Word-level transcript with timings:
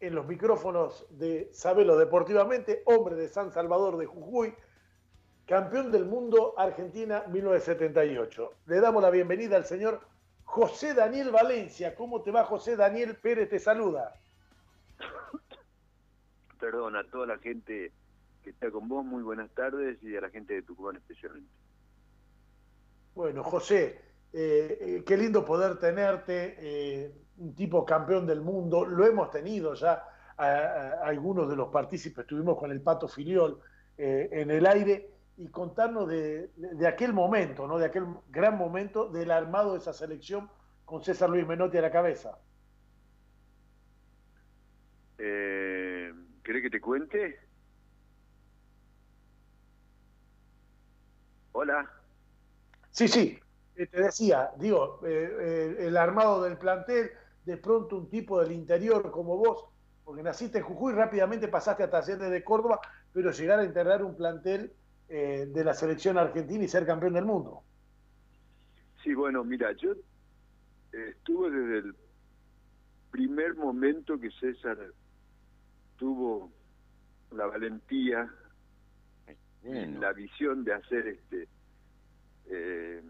en 0.00 0.14
los 0.14 0.26
micrófonos 0.26 1.06
de 1.10 1.50
Sabelo 1.52 1.96
Deportivamente, 1.96 2.82
hombre 2.86 3.16
de 3.16 3.28
San 3.28 3.52
Salvador 3.52 3.96
de 3.96 4.06
Jujuy, 4.06 4.54
campeón 5.46 5.90
del 5.90 6.04
mundo 6.04 6.54
Argentina 6.56 7.24
1978. 7.28 8.52
Le 8.66 8.80
damos 8.80 9.02
la 9.02 9.10
bienvenida 9.10 9.56
al 9.56 9.64
señor 9.64 10.00
José 10.44 10.94
Daniel 10.94 11.30
Valencia. 11.30 11.94
¿Cómo 11.94 12.22
te 12.22 12.30
va 12.30 12.44
José 12.44 12.76
Daniel 12.76 13.16
Pérez? 13.16 13.48
Te 13.48 13.58
saluda. 13.58 14.14
Perdón, 16.60 16.96
a 16.96 17.04
toda 17.04 17.26
la 17.26 17.38
gente 17.38 17.92
que 18.42 18.50
está 18.50 18.70
con 18.70 18.88
vos, 18.88 19.04
muy 19.04 19.22
buenas 19.22 19.50
tardes 19.50 20.02
y 20.02 20.16
a 20.16 20.20
la 20.20 20.30
gente 20.30 20.54
de 20.54 20.62
Tucumán 20.62 20.96
especialmente. 20.96 21.50
Bueno, 23.14 23.42
José, 23.42 24.00
eh, 24.32 24.78
eh, 24.80 25.02
qué 25.04 25.16
lindo 25.16 25.44
poder 25.44 25.78
tenerte, 25.78 26.56
eh, 26.58 27.12
un 27.38 27.54
tipo 27.54 27.84
campeón 27.84 28.26
del 28.26 28.40
mundo, 28.40 28.84
lo 28.84 29.06
hemos 29.06 29.30
tenido 29.30 29.74
ya, 29.74 30.04
algunos 30.36 31.48
de 31.48 31.56
los 31.56 31.68
partícipes 31.68 32.20
estuvimos 32.20 32.56
con 32.56 32.70
el 32.70 32.80
Pato 32.80 33.08
Filiol 33.08 33.58
en 33.96 34.50
el 34.52 34.66
aire 34.66 35.10
y 35.36 35.48
contarnos 35.48 36.08
de, 36.08 36.50
aquel 36.86 37.12
momento, 37.12 37.66
¿no? 37.66 37.78
de 37.78 37.86
aquel 37.86 38.06
gran 38.28 38.56
momento 38.56 39.08
del 39.08 39.30
armado 39.30 39.72
de 39.72 39.78
esa 39.78 39.92
selección 39.92 40.48
con 40.84 41.02
César 41.02 41.28
Luis 41.30 41.46
Menotti 41.46 41.78
a 41.78 41.82
la 41.82 41.90
cabeza. 41.90 42.38
Eh, 45.18 46.12
¿Querés 46.42 46.62
que 46.62 46.70
te 46.70 46.80
cuente? 46.80 47.38
Hola. 51.52 51.90
Sí, 52.90 53.06
sí, 53.06 53.38
eh, 53.76 53.86
te 53.86 54.02
decía, 54.02 54.50
digo, 54.56 55.00
eh, 55.04 55.36
eh, 55.40 55.86
el 55.86 55.96
armado 55.96 56.42
del 56.42 56.56
plantel, 56.56 57.10
de 57.48 57.56
pronto 57.56 57.96
un 57.96 58.10
tipo 58.10 58.40
del 58.42 58.52
interior 58.52 59.10
como 59.10 59.38
vos, 59.38 59.64
porque 60.04 60.22
naciste 60.22 60.58
en 60.58 60.64
Jujuy, 60.64 60.92
rápidamente 60.92 61.48
pasaste 61.48 61.82
a 61.82 61.90
Talleres 61.90 62.30
de 62.30 62.44
Córdoba, 62.44 62.78
pero 63.12 63.30
llegar 63.30 63.58
a 63.58 63.64
integrar 63.64 64.04
un 64.04 64.14
plantel 64.14 64.72
de 65.08 65.64
la 65.64 65.72
selección 65.72 66.18
argentina 66.18 66.62
y 66.62 66.68
ser 66.68 66.84
campeón 66.84 67.14
del 67.14 67.24
mundo. 67.24 67.62
Sí, 69.02 69.14
bueno, 69.14 69.42
mira, 69.42 69.72
yo 69.72 69.92
estuve 70.92 71.50
desde 71.50 71.78
el 71.88 71.94
primer 73.10 73.54
momento 73.54 74.20
que 74.20 74.30
César 74.32 74.76
tuvo 75.96 76.52
la 77.30 77.46
valentía, 77.46 78.30
la 79.62 80.12
visión 80.12 80.64
de 80.64 80.74
hacer 80.74 81.06
este 81.08 81.48
eh, 82.50 83.02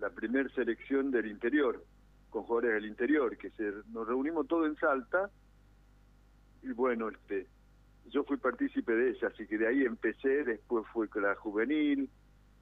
la 0.00 0.10
primer 0.10 0.50
selección 0.52 1.10
del 1.10 1.26
interior, 1.26 1.84
con 2.32 2.44
jugadores 2.44 2.74
del 2.74 2.86
interior, 2.86 3.36
que 3.36 3.50
se, 3.50 3.72
nos 3.92 4.08
reunimos 4.08 4.48
todos 4.48 4.66
en 4.66 4.76
Salta, 4.76 5.30
y 6.62 6.72
bueno, 6.72 7.08
este 7.08 7.46
yo 8.06 8.24
fui 8.24 8.36
partícipe 8.36 8.92
de 8.92 9.10
ella, 9.10 9.28
así 9.28 9.46
que 9.46 9.58
de 9.58 9.68
ahí 9.68 9.84
empecé, 9.84 10.42
después 10.42 10.84
fue 10.92 11.08
con 11.08 11.22
la 11.22 11.36
juvenil, 11.36 12.10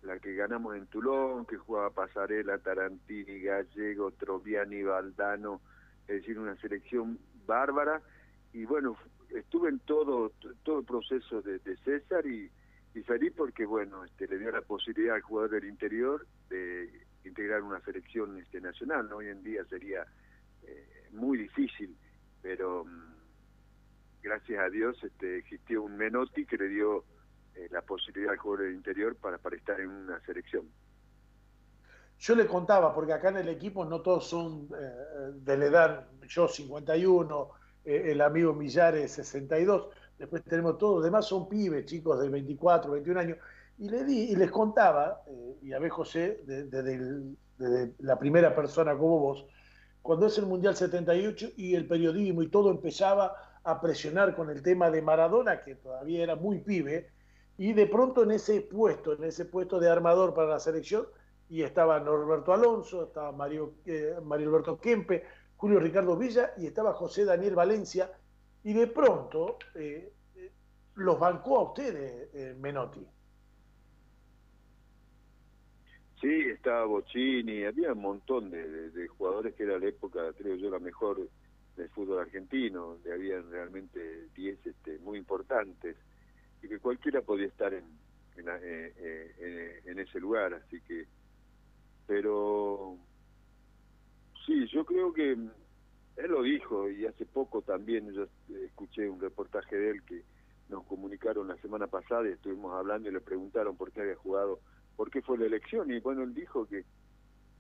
la 0.03 0.19
que 0.19 0.35
ganamos 0.35 0.77
en 0.77 0.87
Tulón, 0.87 1.47
que 1.47 1.57
jugaba 1.57 1.91
Pasarela, 1.91 2.59
Tarantini, 2.59 3.41
Gallego, 3.41 4.11
Troviani, 4.13 4.83
Valdano, 4.83 5.61
es 6.09 6.21
decir, 6.21 6.39
una 6.39 6.57
selección 6.57 7.19
bárbara, 7.47 8.03
y 8.53 8.65
bueno, 8.65 8.97
estuve 9.31 9.71
en 9.71 9.79
todo, 9.79 10.33
todo 10.65 10.81
el 10.81 10.85
proceso 10.85 11.41
de 11.41 11.61
César 11.85 12.27
y 12.27 12.51
y 12.95 13.03
feliz 13.03 13.33
porque 13.37 13.65
bueno 13.65 14.05
este 14.05 14.27
le 14.27 14.39
dio 14.39 14.51
la 14.51 14.63
posibilidad 14.63 15.15
al 15.15 15.23
jugador 15.23 15.51
del 15.53 15.69
interior 15.69 16.27
de 16.49 17.07
integrar 17.25 17.63
una 17.63 17.81
selección 17.81 18.39
este 18.39 18.61
nacional 18.61 19.13
hoy 19.13 19.29
en 19.29 19.43
día 19.43 19.65
sería 19.67 20.07
eh, 20.63 21.09
muy 21.13 21.39
difícil 21.39 21.97
pero 22.43 22.85
mm, 22.85 23.15
gracias 24.23 24.61
a 24.61 24.69
Dios 24.69 25.03
este 25.03 25.39
existió 25.39 25.83
un 25.83 25.97
Menotti 25.97 26.47
que 26.47 26.57
le 26.57 26.69
dio 26.69 27.05
eh, 27.55 27.69
la 27.71 27.83
posibilidad 27.83 28.33
al 28.33 28.39
jugador 28.39 28.67
del 28.67 28.75
interior 28.75 29.17
para 29.17 29.39
para 29.39 29.57
estar 29.57 29.81
en 29.81 29.89
una 29.89 30.21
selección. 30.21 30.69
Yo 32.19 32.35
le 32.35 32.47
contaba 32.47 32.95
porque 32.95 33.13
acá 33.13 33.31
en 33.31 33.39
el 33.39 33.49
equipo 33.49 33.85
no 33.85 34.03
todos 34.03 34.29
son 34.29 34.69
eh, 34.79 35.33
de 35.35 35.57
la 35.57 35.65
edad 35.65 36.09
yo 36.29 36.49
51 36.49 37.51
el 37.83 38.21
amigo 38.21 38.53
Millares 38.53 39.13
62 39.13 39.89
después 40.21 40.45
tenemos 40.45 40.79
todos, 40.79 40.97
los 40.97 41.05
demás 41.05 41.27
son 41.27 41.49
pibes, 41.49 41.87
chicos 41.87 42.21
de 42.21 42.29
24, 42.29 42.93
21 42.93 43.21
años, 43.21 43.39
y, 43.81 43.89
le 43.89 44.05
di, 44.05 44.31
y 44.31 44.37
les 44.37 44.51
contaba, 44.51 45.23
eh, 45.27 45.59
y 45.63 45.73
a 45.73 45.79
ver 45.79 45.91
José, 45.91 46.43
desde 46.45 47.95
la 47.99 48.19
primera 48.19 48.55
persona 48.55 48.97
como 48.97 49.19
vos, 49.19 49.47
cuando 50.03 50.27
es 50.27 50.37
el 50.39 50.47
Mundial 50.47 50.77
78 50.77 51.51
y 51.57 51.75
el 51.75 51.89
periodismo 51.89 52.43
y 52.43 52.51
todo 52.51 52.71
empezaba 52.71 53.35
a 53.65 53.81
presionar 53.81 54.37
con 54.37 54.51
el 54.51 54.63
tema 54.63 54.91
de 54.91 55.01
Maradona, 55.01 55.63
que 55.63 55.77
todavía 55.77 56.23
era 56.23 56.37
muy 56.37 56.59
pibe, 56.59 57.11
y 57.57 57.73
de 57.73 57.87
pronto 57.87 58.23
en 58.23 58.33
ese 58.33 58.61
puesto, 58.61 59.15
en 59.15 59.25
ese 59.25 59.47
puesto 59.47 59.81
de 59.81 59.89
armador 59.89 60.35
para 60.35 60.51
la 60.51 60.61
selección, 60.61 61.07
y 61.49 61.63
estaba 61.63 62.01
Norberto 62.01 62.53
Alonso, 62.53 63.05
estaba 63.05 63.33
Mario, 63.33 63.77
eh, 63.87 64.15
Mario 64.23 64.49
Alberto 64.49 64.79
Kempe, 64.79 65.25
Julio 65.57 65.81
Ricardo 65.81 66.17
Villa 66.17 66.53
y 66.59 66.67
estaba 66.67 66.93
José 66.93 67.25
Daniel 67.25 67.55
Valencia, 67.55 68.13
y 68.63 68.75
de 68.75 68.87
pronto 68.87 69.57
eh, 69.75 70.13
los 70.97 71.19
bancó 71.19 71.59
a 71.59 71.63
ustedes, 71.65 72.29
eh, 72.35 72.55
Menotti. 72.59 73.07
Sí, 76.21 76.29
estaba 76.29 76.85
Bocini, 76.85 77.65
había 77.65 77.93
un 77.95 78.03
montón 78.03 78.51
de, 78.51 79.09
jugadores 79.09 79.55
que 79.55 79.63
era 79.63 79.79
la 79.79 79.87
época, 79.87 80.21
creo 80.37 80.55
yo, 80.57 80.69
la 80.71 80.79
mejor 80.79 81.29
del 81.77 81.89
fútbol 81.91 82.19
argentino, 82.19 82.89
donde 82.89 83.13
habían 83.13 83.51
realmente 83.51 84.29
10 84.35 84.67
este, 84.67 84.99
muy 84.99 85.19
importantes 85.19 85.97
y 86.63 86.69
que 86.69 86.79
cualquiera 86.79 87.23
podía 87.23 87.47
estar 87.47 87.73
en, 87.73 87.85
en, 88.37 88.47
eh, 88.49 89.81
en 89.87 89.99
ese 89.99 90.21
lugar, 90.21 90.53
así 90.53 90.81
que, 90.83 91.07
pero 92.07 92.99
sí, 94.45 94.67
yo 94.67 94.85
creo 94.85 95.15
que 95.15 95.33
él 95.33 96.31
lo 96.31 96.43
dijo 96.43 96.91
y 96.91 97.07
hace 97.07 97.25
poco 97.25 97.63
también 97.63 98.13
yo 98.13 98.27
escuché 98.63 99.09
un 99.09 99.21
reportaje 99.21 99.75
de 99.75 99.91
él 99.91 100.03
que 100.03 100.23
nos 100.69 100.85
comunicaron 100.85 101.49
la 101.49 101.57
semana 101.57 101.87
pasada 101.87 102.29
y 102.29 102.33
estuvimos 102.33 102.75
hablando 102.75 103.09
y 103.09 103.13
le 103.13 103.21
preguntaron 103.21 103.77
por 103.77 103.91
qué 103.91 104.03
había 104.03 104.17
jugado, 104.17 104.61
por 105.01 105.11
qué 105.11 105.23
fue 105.23 105.39
la 105.39 105.47
elección 105.47 105.91
y 105.91 105.99
bueno, 105.99 106.25
él 106.25 106.35
dijo 106.35 106.67
que, 106.67 106.85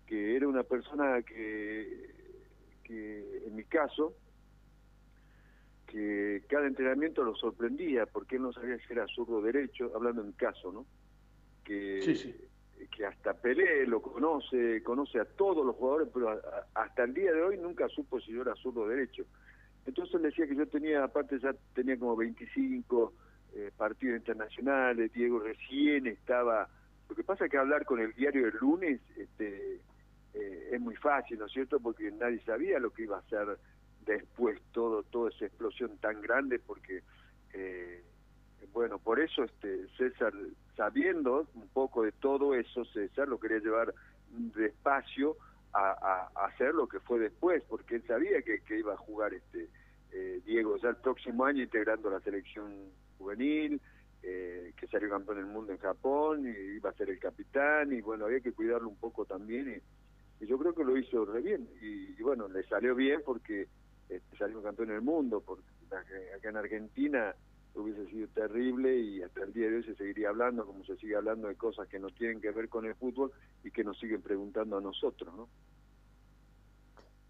que 0.07 0.37
era 0.37 0.47
una 0.47 0.63
persona 0.63 1.23
que, 1.23 2.15
que 2.85 3.47
en 3.47 3.57
mi 3.57 3.65
caso, 3.65 4.13
que 5.87 6.45
cada 6.51 6.67
entrenamiento 6.67 7.25
lo 7.25 7.35
sorprendía 7.35 8.05
porque 8.05 8.37
él 8.37 8.43
no 8.43 8.53
sabía 8.53 8.77
si 8.77 8.93
era 8.93 9.07
zurdo 9.07 9.41
derecho, 9.41 9.91
hablando 9.95 10.21
en 10.21 10.27
mi 10.27 10.33
caso, 10.35 10.71
¿no? 10.71 10.85
Que, 11.65 12.03
sí, 12.03 12.15
sí 12.15 12.37
que 12.95 13.07
hasta 13.07 13.33
Pelé 13.33 13.87
lo 13.87 14.03
conoce, 14.03 14.83
conoce 14.83 15.19
a 15.19 15.25
todos 15.25 15.65
los 15.65 15.77
jugadores, 15.77 16.09
pero 16.13 16.39
hasta 16.75 17.05
el 17.05 17.15
día 17.15 17.33
de 17.33 17.41
hoy 17.41 17.57
nunca 17.57 17.89
supo 17.89 18.21
si 18.21 18.33
yo 18.33 18.43
era 18.43 18.55
zurdo 18.57 18.87
derecho. 18.87 19.25
Entonces 19.87 20.21
decía 20.21 20.47
que 20.47 20.57
yo 20.57 20.69
tenía, 20.69 21.05
aparte 21.05 21.39
ya 21.39 21.55
tenía 21.75 21.99
como 21.99 22.17
25 22.17 23.15
eh, 23.55 23.71
partidos 23.75 24.19
internacionales, 24.19 25.11
Diego 25.15 25.39
recién 25.39 26.07
estaba... 26.07 26.69
Lo 27.11 27.17
que 27.17 27.25
pasa 27.25 27.45
es 27.45 27.51
que 27.51 27.59
hablar 27.59 27.85
con 27.85 27.99
el 27.99 28.13
diario 28.15 28.47
el 28.47 28.55
lunes 28.61 29.01
este, 29.17 29.81
eh, 30.33 30.69
es 30.71 30.81
muy 30.81 30.95
fácil, 30.95 31.41
¿no 31.41 31.47
es 31.47 31.53
cierto? 31.53 31.81
Porque 31.81 32.09
nadie 32.13 32.41
sabía 32.45 32.79
lo 32.79 32.91
que 32.91 33.03
iba 33.03 33.19
a 33.19 33.23
ser 33.23 33.59
después 34.07 34.61
todo 34.71 35.03
toda 35.03 35.31
esa 35.31 35.47
explosión 35.47 35.99
tan 35.99 36.23
grande, 36.23 36.61
porque 36.61 37.03
eh, 37.53 38.05
bueno, 38.73 39.01
por 39.01 39.19
eso 39.19 39.43
este 39.43 39.89
César, 39.97 40.33
sabiendo 40.77 41.49
un 41.55 41.69
poco 41.71 42.05
de 42.05 42.13
todo 42.13 42.55
eso, 42.55 42.85
César 42.85 43.27
lo 43.27 43.41
quería 43.41 43.59
llevar 43.59 43.93
despacio 44.31 45.37
a, 45.73 46.29
hacer 46.47 46.75
lo 46.75 46.87
que 46.87 47.01
fue 47.01 47.19
después, 47.19 47.65
porque 47.69 47.97
él 47.97 48.07
sabía 48.07 48.41
que, 48.43 48.63
iba 48.79 48.95
a 48.95 48.99
jugar 48.99 49.35
este 49.35 49.69
eh, 50.13 50.41
Diego 50.45 50.77
ya 50.77 50.91
el 50.91 50.97
próximo 50.97 51.45
año 51.45 51.65
integrando 51.65 52.09
la 52.09 52.21
selección 52.21 52.93
juvenil, 53.19 53.81
eh, 54.23 54.73
que 54.77 54.87
salió 54.87 55.11
campeón 55.11 55.39
del 55.39 55.47
mundo 55.47 55.73
en 55.73 55.79
Japón, 55.79 56.47
y 56.47 56.77
iba 56.77 56.91
a 56.91 56.95
ser 56.95 57.11
el 57.11 57.19
capitán, 57.19 57.93
y 57.93 58.01
bueno, 58.01 58.27
había 58.27 58.41
que 58.41 58.53
cuidarlo 58.53 58.89
un 58.89 58.97
poco 58.97 59.25
también, 59.25 59.83
y, 60.41 60.47
yo 60.47 60.59
creo 60.59 60.75
que 60.75 60.85
lo 60.85 60.97
hizo 60.97 61.27
re 61.27 61.43
bien, 61.43 61.69
y, 61.83 62.21
bueno, 62.23 62.49
le 62.49 62.63
salió 62.65 62.95
bien 62.95 63.21
porque 63.25 63.69
este, 64.09 64.37
salió 64.39 64.63
campeón 64.63 64.89
del 64.89 65.03
mundo, 65.03 65.43
porque 65.45 65.67
acá 66.35 66.49
en 66.49 66.57
Argentina 66.57 67.35
hubiese 67.75 68.07
sido 68.07 68.29
terrible 68.29 68.97
y 68.97 69.23
hasta 69.23 69.43
el 69.45 69.53
día 69.53 69.69
de 69.69 69.77
hoy 69.77 69.85
se 69.85 69.95
seguiría 69.95 70.31
hablando, 70.31 70.67
como 70.67 70.85
se 70.85 70.97
sigue 70.97 71.17
hablando 71.17 71.49
de 71.49 71.57
cosas 71.57 71.89
que 71.89 71.99
no 71.99 72.09
tienen 72.09 72.41
que 72.41 72.51
ver 72.51 72.69
con 72.69 72.85
el 72.87 72.95
fútbol 72.95 73.33
y 73.63 73.71
que 73.71 73.85
nos 73.85 73.99
siguen 73.99 74.23
preguntando 74.23 74.79
a 74.79 74.81
nosotros, 74.81 75.35
¿no? 75.35 75.49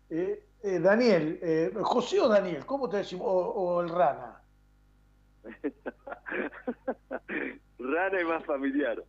Eh, 0.09 0.45
eh, 0.63 0.79
Daniel, 0.81 1.39
eh, 1.41 1.73
José 1.83 2.21
o 2.21 2.29
Daniel, 2.29 2.67
¿cómo 2.67 2.89
te 2.89 2.99
decimos? 2.99 3.27
O, 3.29 3.81
el 3.81 3.89
Rana. 3.89 4.40
Rana 7.79 8.21
es 8.21 8.27
más 8.27 8.45
familiar. 8.45 9.05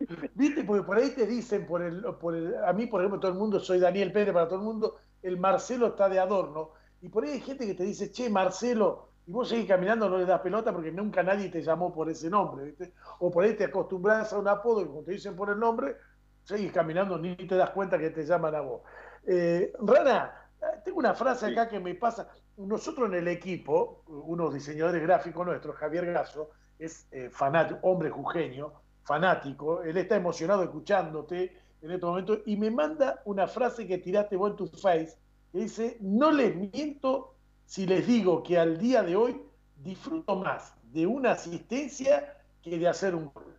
Viste, 0.34 0.64
porque 0.64 0.84
por 0.84 0.96
ahí 0.96 1.10
te 1.10 1.26
dicen, 1.26 1.66
por 1.66 1.82
el, 1.82 2.02
por 2.20 2.34
el, 2.34 2.54
a 2.64 2.72
mí 2.72 2.86
por 2.86 3.00
ejemplo 3.00 3.20
todo 3.20 3.32
el 3.32 3.38
mundo, 3.38 3.60
soy 3.60 3.80
Daniel 3.80 4.12
Pérez 4.12 4.32
para 4.32 4.48
todo 4.48 4.58
el 4.58 4.64
mundo, 4.64 4.96
el 5.22 5.38
Marcelo 5.38 5.88
está 5.88 6.08
de 6.08 6.18
adorno 6.18 6.72
Y 7.00 7.08
por 7.08 7.24
ahí 7.24 7.32
hay 7.32 7.40
gente 7.40 7.66
que 7.66 7.74
te 7.74 7.84
dice, 7.84 8.10
che, 8.10 8.30
Marcelo, 8.30 9.12
y 9.26 9.32
vos 9.32 9.48
seguís 9.48 9.66
caminando, 9.68 10.08
no 10.08 10.18
le 10.18 10.24
das 10.26 10.40
pelota 10.40 10.72
porque 10.72 10.92
nunca 10.92 11.22
nadie 11.22 11.50
te 11.50 11.62
llamó 11.62 11.92
por 11.92 12.08
ese 12.10 12.30
nombre, 12.30 12.64
¿viste? 12.64 12.94
O 13.18 13.30
por 13.30 13.44
ahí 13.44 13.54
te 13.56 13.64
acostumbras 13.64 14.32
a 14.32 14.38
un 14.38 14.48
apodo 14.48 14.82
y 14.82 14.84
cuando 14.86 15.04
te 15.04 15.12
dicen 15.12 15.36
por 15.36 15.50
el 15.50 15.58
nombre, 15.58 15.96
seguís 16.42 16.72
caminando, 16.72 17.18
ni 17.18 17.36
te 17.36 17.56
das 17.56 17.70
cuenta 17.70 17.98
que 17.98 18.10
te 18.10 18.24
llaman 18.24 18.54
a 18.54 18.60
vos. 18.60 18.82
Eh, 19.26 19.72
Rana, 19.80 20.39
tengo 20.84 20.98
una 20.98 21.14
frase 21.14 21.46
acá 21.46 21.68
que 21.68 21.80
me 21.80 21.94
pasa. 21.94 22.28
Nosotros 22.56 23.08
en 23.08 23.16
el 23.16 23.28
equipo, 23.28 24.02
unos 24.06 24.52
diseñadores 24.52 25.02
gráficos 25.02 25.46
nuestros, 25.46 25.76
Javier 25.76 26.12
Gaso, 26.12 26.50
es 26.78 27.06
eh, 27.12 27.30
fanático, 27.30 27.80
hombre 27.82 28.10
jujeño, 28.10 28.72
fanático, 29.02 29.82
él 29.82 29.96
está 29.96 30.16
emocionado 30.16 30.62
escuchándote 30.62 31.56
en 31.82 31.90
este 31.90 32.06
momento 32.06 32.38
y 32.46 32.56
me 32.56 32.70
manda 32.70 33.22
una 33.24 33.46
frase 33.46 33.86
que 33.86 33.98
tiraste 33.98 34.36
vos 34.36 34.50
en 34.50 34.56
tu 34.56 34.66
face, 34.68 35.16
que 35.52 35.58
dice, 35.58 35.96
no 36.00 36.30
les 36.30 36.54
miento 36.54 37.34
si 37.64 37.86
les 37.86 38.06
digo 38.06 38.42
que 38.42 38.58
al 38.58 38.78
día 38.78 39.02
de 39.02 39.16
hoy 39.16 39.40
disfruto 39.76 40.36
más 40.36 40.74
de 40.92 41.06
una 41.06 41.32
asistencia 41.32 42.36
que 42.62 42.78
de 42.78 42.88
hacer 42.88 43.14
un 43.14 43.30
gol. 43.32 43.56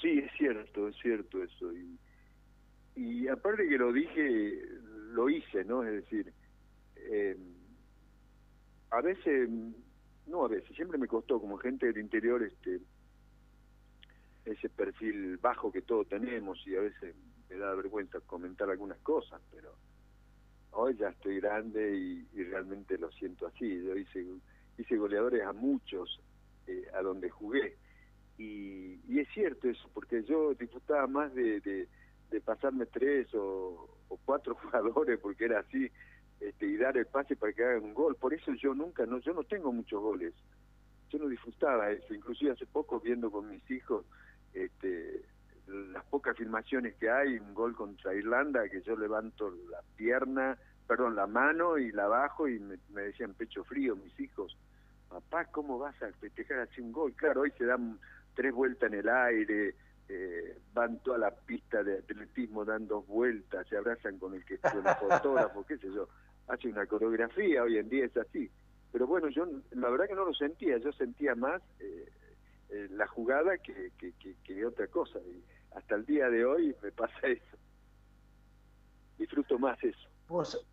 Sí, 0.00 0.18
es 0.18 0.30
cierto, 0.36 0.88
es 0.88 0.96
cierto 1.00 1.42
eso. 1.42 1.72
Y, 1.72 1.98
y 2.94 3.28
aparte 3.28 3.68
que 3.68 3.78
lo 3.78 3.92
dije, 3.92 4.62
lo 5.12 5.28
hice, 5.28 5.64
¿no? 5.64 5.82
Es 5.82 5.92
decir, 5.92 6.32
eh, 6.96 7.36
a 8.90 9.00
veces, 9.00 9.48
no 10.26 10.44
a 10.44 10.48
veces, 10.48 10.74
siempre 10.76 10.98
me 10.98 11.08
costó 11.08 11.40
como 11.40 11.56
gente 11.56 11.86
del 11.86 11.98
interior 11.98 12.42
este 12.42 12.80
ese 14.44 14.68
perfil 14.68 15.38
bajo 15.38 15.72
que 15.72 15.80
todos 15.80 16.06
tenemos 16.06 16.62
y 16.66 16.76
a 16.76 16.80
veces 16.80 17.16
me 17.48 17.56
da 17.56 17.74
vergüenza 17.74 18.20
comentar 18.20 18.68
algunas 18.68 18.98
cosas, 18.98 19.40
pero 19.50 19.74
hoy 20.72 20.96
ya 20.96 21.08
estoy 21.08 21.40
grande 21.40 21.96
y, 21.96 22.44
realmente 22.44 22.98
lo 22.98 23.10
siento 23.12 23.46
así. 23.46 23.82
Yo 23.82 23.96
hice, 23.96 24.26
hice 24.76 24.96
goleadores 24.96 25.42
a 25.44 25.54
muchos 25.54 26.20
eh, 26.66 26.84
a 26.94 27.00
donde 27.00 27.30
jugué 27.30 27.76
y, 28.36 29.00
y, 29.08 29.20
es 29.20 29.28
cierto 29.32 29.68
eso, 29.68 29.88
porque 29.94 30.22
yo 30.24 30.54
disfrutaba 30.54 31.06
más 31.06 31.34
de, 31.34 31.60
de, 31.60 31.88
pasarme 32.40 32.86
tres 32.86 33.28
o, 33.34 33.88
cuatro 34.24 34.54
jugadores, 34.62 35.18
porque 35.20 35.44
era 35.44 35.60
así, 35.60 35.90
este, 36.40 36.66
y 36.66 36.76
dar 36.76 36.96
el 36.96 37.06
pase 37.06 37.36
para 37.36 37.52
que 37.52 37.64
hagan 37.64 37.84
un 37.84 37.94
gol. 37.94 38.16
Por 38.16 38.34
eso 38.34 38.52
yo 38.54 38.74
nunca, 38.74 39.06
no, 39.06 39.18
yo 39.18 39.32
no 39.32 39.44
tengo 39.44 39.72
muchos 39.72 40.00
goles. 40.00 40.34
Yo 41.10 41.18
no 41.18 41.28
disfrutaba 41.28 41.90
eso. 41.90 42.12
Inclusive 42.14 42.52
hace 42.52 42.66
poco 42.66 43.00
viendo 43.00 43.30
con 43.30 43.48
mis 43.48 43.70
hijos 43.70 44.04
este, 44.54 45.22
las 45.66 46.04
pocas 46.04 46.36
filmaciones 46.36 46.94
que 46.96 47.10
hay, 47.10 47.38
un 47.38 47.54
gol 47.54 47.74
contra 47.74 48.14
Irlanda, 48.14 48.68
que 48.68 48.82
yo 48.82 48.96
levanto 48.96 49.50
la 49.70 49.80
pierna, 49.96 50.56
perdón, 50.86 51.16
la 51.16 51.26
mano 51.26 51.78
y 51.78 51.90
la 51.92 52.06
bajo 52.06 52.48
y 52.48 52.58
me, 52.58 53.02
decían 53.02 53.34
pecho 53.34 53.64
frío 53.64 53.96
mis 53.96 54.18
hijos. 54.20 54.56
Papá, 55.08 55.46
¿cómo 55.46 55.78
vas 55.78 56.00
a 56.02 56.10
festejar 56.12 56.60
así 56.60 56.80
un 56.80 56.92
gol? 56.92 57.12
Claro, 57.14 57.42
hoy 57.42 57.52
se 57.56 57.64
dan 57.64 57.98
tres 58.34 58.52
vueltas 58.52 58.92
en 58.92 58.98
el 58.98 59.08
aire, 59.08 59.74
eh, 60.08 60.58
van 60.72 60.98
toda 61.00 61.18
la 61.18 61.30
pista 61.30 61.82
de 61.82 61.98
atletismo 61.98 62.64
dando 62.64 63.02
vueltas, 63.02 63.66
se 63.68 63.76
abrazan 63.76 64.18
con 64.18 64.34
el 64.34 64.44
que 64.44 64.54
es 64.54 64.64
el 64.64 64.82
fotógrafo, 64.82 65.64
qué 65.64 65.78
sé 65.78 65.88
yo, 65.92 66.08
hace 66.48 66.68
una 66.68 66.86
coreografía, 66.86 67.62
hoy 67.62 67.78
en 67.78 67.88
día 67.88 68.04
es 68.04 68.16
así. 68.16 68.50
Pero 68.92 69.06
bueno, 69.06 69.28
yo 69.28 69.46
la 69.72 69.88
verdad 69.88 70.06
que 70.06 70.14
no 70.14 70.24
lo 70.24 70.34
sentía, 70.34 70.78
yo 70.78 70.92
sentía 70.92 71.34
más 71.34 71.60
eh, 71.80 72.08
eh, 72.70 72.88
la 72.92 73.06
jugada 73.08 73.58
que, 73.58 73.90
que, 73.98 74.12
que, 74.44 74.66
otra 74.66 74.86
cosa. 74.88 75.18
Y 75.20 75.42
hasta 75.74 75.96
el 75.96 76.04
día 76.04 76.28
de 76.28 76.44
hoy 76.44 76.76
me 76.82 76.92
pasa 76.92 77.14
eso. 77.22 77.56
Disfruto 79.18 79.58
más 79.58 79.82
eso. 79.82 80.08
Vos, 80.28 80.66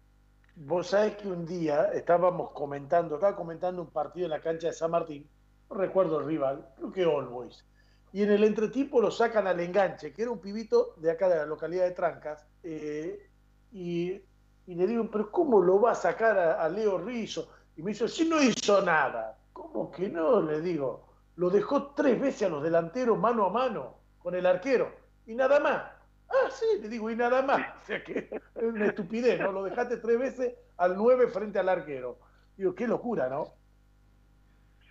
vos 0.55 0.87
sabés 0.87 1.15
que 1.15 1.27
un 1.27 1.45
día 1.45 1.85
estábamos 1.93 2.51
comentando, 2.51 3.15
estaba 3.15 3.35
comentando 3.35 3.81
un 3.81 3.89
partido 3.89 4.25
en 4.25 4.31
la 4.31 4.41
cancha 4.41 4.67
de 4.67 4.73
San 4.73 4.91
Martín, 4.91 5.27
no 5.69 5.75
recuerdo 5.77 6.19
el 6.19 6.25
rival, 6.25 6.67
creo 6.75 6.91
que 6.91 7.05
All 7.05 7.27
Boys. 7.27 7.65
Y 8.13 8.23
en 8.23 8.31
el 8.31 8.43
entretiempo 8.43 9.01
lo 9.01 9.11
sacan 9.11 9.47
al 9.47 9.59
enganche, 9.59 10.11
que 10.11 10.23
era 10.23 10.31
un 10.31 10.39
pibito 10.39 10.95
de 10.97 11.11
acá 11.11 11.29
de 11.29 11.37
la 11.37 11.45
localidad 11.45 11.85
de 11.85 11.91
Trancas. 11.91 12.45
Eh, 12.63 13.29
y, 13.71 14.21
le 14.67 14.87
digo, 14.87 15.09
pero 15.09 15.31
¿cómo 15.31 15.61
lo 15.61 15.79
va 15.79 15.91
a 15.91 15.95
sacar 15.95 16.37
a, 16.37 16.63
a 16.63 16.69
Leo 16.69 16.97
Rizzo? 16.97 17.49
Y 17.75 17.81
me 17.81 17.91
dice, 17.91 18.07
si 18.07 18.27
no 18.27 18.41
hizo 18.41 18.81
nada. 18.81 19.37
¿Cómo 19.53 19.91
que 19.91 20.09
no? 20.09 20.41
Le 20.41 20.61
digo 20.61 21.11
lo 21.35 21.49
dejó 21.49 21.87
tres 21.93 22.19
veces 22.19 22.43
a 22.43 22.49
los 22.49 22.63
delanteros 22.63 23.17
mano 23.17 23.45
a 23.45 23.49
mano 23.49 23.95
con 24.19 24.35
el 24.35 24.45
arquero 24.45 24.91
y 25.25 25.35
nada 25.35 25.59
más. 25.59 25.91
Ah, 26.29 26.49
sí, 26.51 26.65
le 26.81 26.87
digo, 26.87 27.09
y 27.09 27.15
nada 27.15 27.41
más. 27.41 27.61
O 27.83 27.85
sea 27.85 28.03
que 28.03 28.29
es 28.55 28.63
una 28.63 28.85
estupidez, 28.85 29.39
¿no? 29.39 29.51
Lo 29.51 29.63
dejaste 29.63 29.97
tres 29.97 30.19
veces 30.19 30.53
al 30.77 30.95
nueve 30.95 31.27
frente 31.27 31.59
al 31.59 31.69
arquero. 31.69 32.19
Digo, 32.55 32.75
qué 32.75 32.87
locura, 32.87 33.27
¿no? 33.27 33.53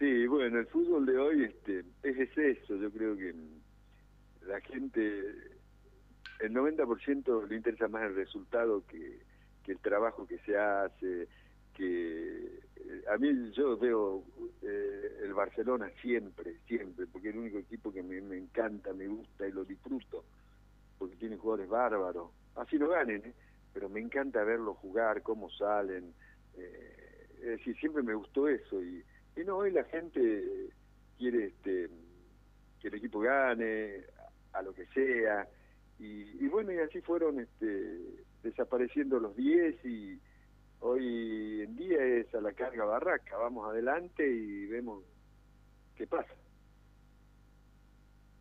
Sí, 0.00 0.26
bueno, 0.26 0.58
el 0.58 0.66
fútbol 0.66 1.04
de 1.04 1.18
hoy 1.18 1.44
este, 1.44 1.84
es 2.02 2.36
eso. 2.36 2.74
Yo 2.76 2.90
creo 2.90 3.14
que 3.18 3.34
la 4.46 4.58
gente, 4.62 5.34
el 6.40 6.54
90% 6.54 7.46
le 7.46 7.56
interesa 7.56 7.86
más 7.86 8.04
el 8.04 8.14
resultado 8.14 8.82
que, 8.86 9.20
que 9.62 9.72
el 9.72 9.78
trabajo 9.80 10.26
que 10.26 10.38
se 10.38 10.56
hace, 10.56 11.28
que 11.74 12.60
a 13.12 13.18
mí 13.18 13.52
yo 13.52 13.76
veo 13.76 14.24
eh, 14.62 15.18
el 15.22 15.34
Barcelona 15.34 15.90
siempre, 16.00 16.56
siempre, 16.66 17.06
porque 17.06 17.28
es 17.28 17.34
el 17.34 17.40
único 17.42 17.58
equipo 17.58 17.92
que 17.92 18.02
me, 18.02 18.16
encanta, 18.38 18.94
me 18.94 19.06
gusta 19.06 19.46
y 19.46 19.52
lo 19.52 19.66
disfruto, 19.66 20.24
porque 20.98 21.16
tiene 21.16 21.36
jugadores 21.36 21.68
bárbaros. 21.68 22.30
Así 22.56 22.78
no 22.78 22.88
ganen, 22.88 23.22
¿eh? 23.22 23.34
pero 23.74 23.90
me 23.90 24.00
encanta 24.00 24.42
verlos 24.44 24.78
jugar, 24.78 25.20
cómo 25.20 25.50
salen. 25.50 26.14
Eh, 26.56 27.26
es 27.40 27.46
decir, 27.58 27.76
siempre 27.76 28.02
me 28.02 28.14
gustó 28.14 28.48
eso. 28.48 28.82
Y, 28.82 29.04
y 29.36 29.40
no, 29.44 29.58
hoy 29.58 29.70
la 29.70 29.84
gente 29.84 30.70
quiere 31.18 31.46
este, 31.46 31.88
que 32.80 32.88
el 32.88 32.94
equipo 32.94 33.20
gane, 33.20 34.04
a, 34.52 34.62
lo 34.62 34.74
que 34.74 34.86
sea. 34.86 35.48
Y, 35.98 36.48
bueno, 36.48 36.72
y 36.72 36.78
así 36.78 37.00
fueron 37.02 37.40
este, 37.40 38.24
desapareciendo 38.42 39.20
los 39.20 39.36
10 39.36 39.84
y 39.84 40.20
Hoy 40.82 41.60
en 41.62 41.76
día 41.76 42.02
es 42.02 42.34
a 42.34 42.40
la 42.40 42.52
carga 42.52 42.86
barraca, 42.86 43.36
vamos 43.36 43.68
adelante 43.68 44.26
y 44.26 44.66
vemos 44.66 45.04
qué 45.94 46.06
pasa. 46.06 46.32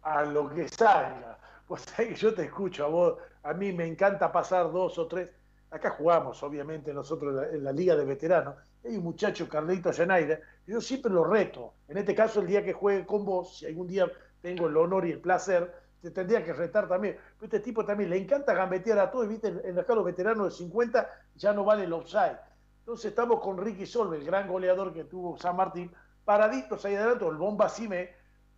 A 0.01 0.23
lo 0.23 0.49
que 0.49 0.67
salga. 0.67 1.37
Pues 1.69 1.85
yo 2.19 2.33
te 2.33 2.45
escucho 2.45 2.83
a 2.83 2.87
vos, 2.87 3.19
a 3.43 3.53
mí 3.53 3.71
me 3.71 3.85
encanta 3.85 4.31
pasar 4.31 4.71
dos 4.71 4.97
o 4.97 5.05
tres. 5.05 5.29
Acá 5.71 5.91
jugamos, 5.91 6.41
obviamente, 6.41 6.93
nosotros 6.93 7.45
en 7.51 7.63
la, 7.63 7.71
Liga 7.71 7.95
de 7.95 8.03
Veteranos. 8.03 8.55
Hay 8.83 8.97
un 8.97 9.03
muchacho, 9.03 9.47
Carlito 9.47 9.93
Zenaida, 9.93 10.39
yo 10.65 10.81
siempre 10.81 11.11
lo 11.11 11.23
reto. 11.23 11.75
En 11.87 11.97
este 11.97 12.15
caso, 12.15 12.41
el 12.41 12.47
día 12.47 12.63
que 12.63 12.73
juegue 12.73 13.05
con 13.05 13.23
vos, 13.23 13.59
si 13.59 13.67
algún 13.67 13.87
día 13.87 14.07
tengo 14.41 14.67
el 14.67 14.77
honor 14.77 15.05
y 15.05 15.11
el 15.11 15.19
placer, 15.19 15.71
te 16.01 16.09
tendría 16.11 16.43
que 16.43 16.53
retar 16.53 16.87
también. 16.87 17.17
Pero 17.37 17.45
este 17.45 17.59
tipo 17.59 17.85
también 17.85 18.09
le 18.09 18.17
encanta 18.17 18.53
gambetear 18.53 18.99
a 18.99 19.11
todos, 19.11 19.27
viste, 19.27 19.47
en, 19.63 19.77
acá 19.77 19.93
los 19.93 20.05
veteranos 20.05 20.51
de 20.51 20.57
50 20.57 21.09
ya 21.35 21.53
no 21.53 21.63
vale 21.63 21.83
el 21.83 21.93
offside. 21.93 22.39
Entonces 22.79 23.11
estamos 23.11 23.39
con 23.39 23.57
Ricky 23.57 23.85
Solve, 23.85 24.17
el 24.17 24.25
gran 24.25 24.47
goleador 24.47 24.91
que 24.91 25.03
tuvo 25.03 25.37
San 25.37 25.55
Martín, 25.55 25.91
paraditos 26.25 26.83
ahí 26.85 26.95
adelante, 26.95 27.27
el 27.27 27.35
bomba 27.35 27.69
Cime, 27.69 28.15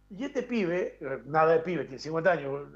y 0.10 0.24
este 0.24 0.44
pibe, 0.44 0.98
eh, 1.02 1.22
nada 1.26 1.54
de 1.54 1.60
pibe, 1.60 1.84
tiene 1.84 2.00
50 2.00 2.32
años, 2.32 2.68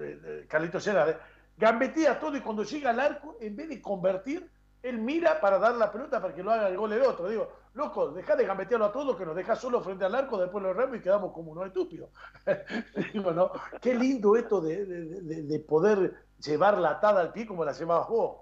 Carlitos 0.48 0.84
Cerade, 0.84 1.18
gambetea 1.58 2.20
todo 2.20 2.36
y 2.38 2.42
cuando 2.42 2.64
llega 2.64 2.90
al 2.90 3.00
arco, 3.00 3.38
en 3.40 3.56
vez 3.56 3.70
de 3.70 3.82
convertir, 3.82 4.50
él 4.86 5.00
mira 5.00 5.42
para 5.42 5.58
dar 5.58 5.76
la 5.76 5.92
pelota 5.92 6.22
para 6.22 6.36
que 6.36 6.44
lo 6.44 6.52
haga 6.52 6.68
el 6.68 6.78
gol 6.78 6.94
el 6.94 7.02
otro. 7.02 7.28
Digo, 7.28 7.50
loco, 7.74 8.12
deja 8.12 8.36
de 8.36 8.46
gambetearlo 8.46 8.86
a 8.86 8.92
todos 8.92 9.18
que 9.18 9.26
nos 9.26 9.36
deja 9.36 9.56
solo 9.56 9.82
frente 9.82 10.06
al 10.06 10.14
arco, 10.14 10.38
después 10.38 10.64
lo 10.64 10.74
remo 10.74 10.94
y 10.94 11.02
quedamos 11.02 11.34
como 11.34 11.52
unos 11.54 11.66
estúpidos. 11.66 12.12
Digo, 13.14 13.32
¿no? 13.32 13.52
Qué 13.82 13.96
lindo 13.96 14.36
esto 14.36 14.62
de, 14.62 15.66
poder 15.68 16.14
llevar 16.40 16.78
la 16.78 16.92
atada 16.92 17.22
al 17.22 17.34
pie 17.34 17.48
como 17.48 17.66
la 17.66 17.72
llevabas 17.72 18.08
vos. 18.10 18.42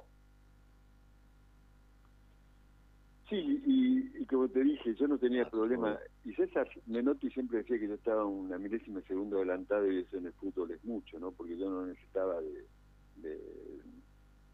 Sí, 3.29 3.63
y, 3.65 4.25
como 4.25 4.50
te 4.50 4.63
dije, 4.63 4.93
yo 4.96 5.08
no 5.08 5.17
tenía 5.17 5.50
problema. 5.50 5.98
Y 6.25 6.34
César 6.34 6.67
Menotti 6.88 7.29
siempre 7.29 7.60
decía 7.60 7.79
que 7.79 7.88
yo 7.88 7.93
estaba 7.93 8.25
una 8.25 8.58
milésima 8.58 9.00
de 9.00 9.08
segundo 9.08 9.38
adelantado 9.38 9.89
y 9.89 10.00
eso 10.00 10.17
en 10.17 10.25
el 10.25 10.34
fútbol 10.34 10.72
es 10.72 10.84
mucho, 10.84 11.17
¿no? 11.20 11.32
Porque 11.32 11.58
yo 11.58 11.70
no 11.70 11.86
necesitaba 11.86 12.41
de, 12.41 12.65
de 13.17 13.39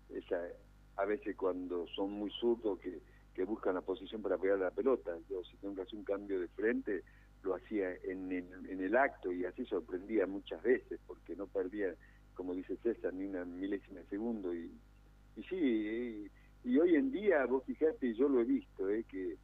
esa 0.10 0.40
a 0.98 1.06
veces 1.06 1.36
cuando 1.38 1.88
son 1.88 2.12
muy 2.12 2.30
zurdos 2.32 2.78
que, 2.80 3.00
que 3.34 3.46
buscan 3.46 3.76
la 3.76 3.82
posición 3.82 4.22
para 4.22 4.38
pegar 4.38 4.60
la 4.60 4.72
pelota. 4.72 5.18
Yo 5.30 5.44
si 5.46 5.56
tengo 5.58 5.76
que 5.76 5.84
hacer 5.84 5.98
un 5.98 6.04
cambio 6.04 6.42
de 6.42 6.50
frente, 6.50 7.04
lo 7.44 7.56
hacía 7.56 7.94
en 8.04 8.32
el, 8.32 8.70
en 8.70 8.82
el 8.82 8.96
acto 8.98 9.32
y 9.32 9.46
así 9.46 9.66
sorprendía 9.66 10.28
muchas 10.28 10.62
veces 10.62 11.00
porque 11.08 11.38
no 11.38 11.48
perdía, 11.48 11.96
como 12.34 12.54
dice 12.54 12.76
César, 12.84 13.14
ni 13.14 13.26
una 13.28 13.46
milésima 13.46 14.02
de 14.02 14.08
segundo. 14.08 14.54
Y, 14.54 14.70
y 15.38 15.44
sí, 15.44 16.30
y, 16.66 16.78
hoy 16.78 16.96
en 16.96 17.12
día, 17.12 17.46
vos 17.46 17.64
fijate, 17.64 18.14
yo 18.14 18.28
lo 18.28 18.42
he 18.42 18.44
visto, 18.44 18.90
eh, 18.90 19.06
que, 19.08 19.38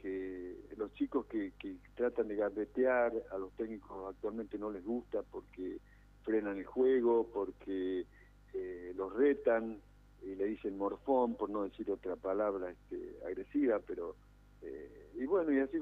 que 0.00 0.56
los 0.78 0.90
chicos 0.94 1.26
que, 1.26 1.52
que 1.58 1.76
tratan 1.96 2.28
de 2.28 2.36
garbetear, 2.36 3.12
a 3.30 3.36
los 3.36 3.52
técnicos 3.52 4.14
actualmente 4.14 4.56
no 4.56 4.70
les 4.70 4.84
gusta 4.84 5.22
porque 5.30 5.76
frenan 6.22 6.56
el 6.56 6.64
juego, 6.64 7.28
porque 7.30 8.06
eh, 8.54 8.92
los 8.96 9.12
retan, 9.14 9.80
y 10.22 10.34
le 10.34 10.46
dicen 10.46 10.76
morfón, 10.76 11.36
por 11.36 11.50
no 11.50 11.64
decir 11.64 11.90
otra 11.90 12.16
palabra 12.16 12.70
este, 12.70 13.18
agresiva, 13.26 13.80
pero... 13.86 14.16
Eh, 14.62 15.12
y 15.14 15.24
bueno, 15.26 15.52
y 15.52 15.60
así 15.60 15.78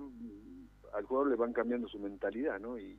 al 0.93 1.05
jugador 1.05 1.31
le 1.31 1.37
van 1.37 1.53
cambiando 1.53 1.89
su 1.89 1.99
mentalidad, 1.99 2.61
¿no? 2.61 2.79
Y, 2.79 2.99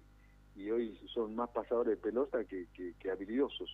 y 0.56 0.72
hoy 0.72 1.00
son 1.14 1.36
más 1.36 1.50
pasadores 1.50 1.96
de 1.96 2.02
pelota 2.02 2.44
que, 2.46 2.68
que, 2.74 3.12
habilidosos. 3.12 3.70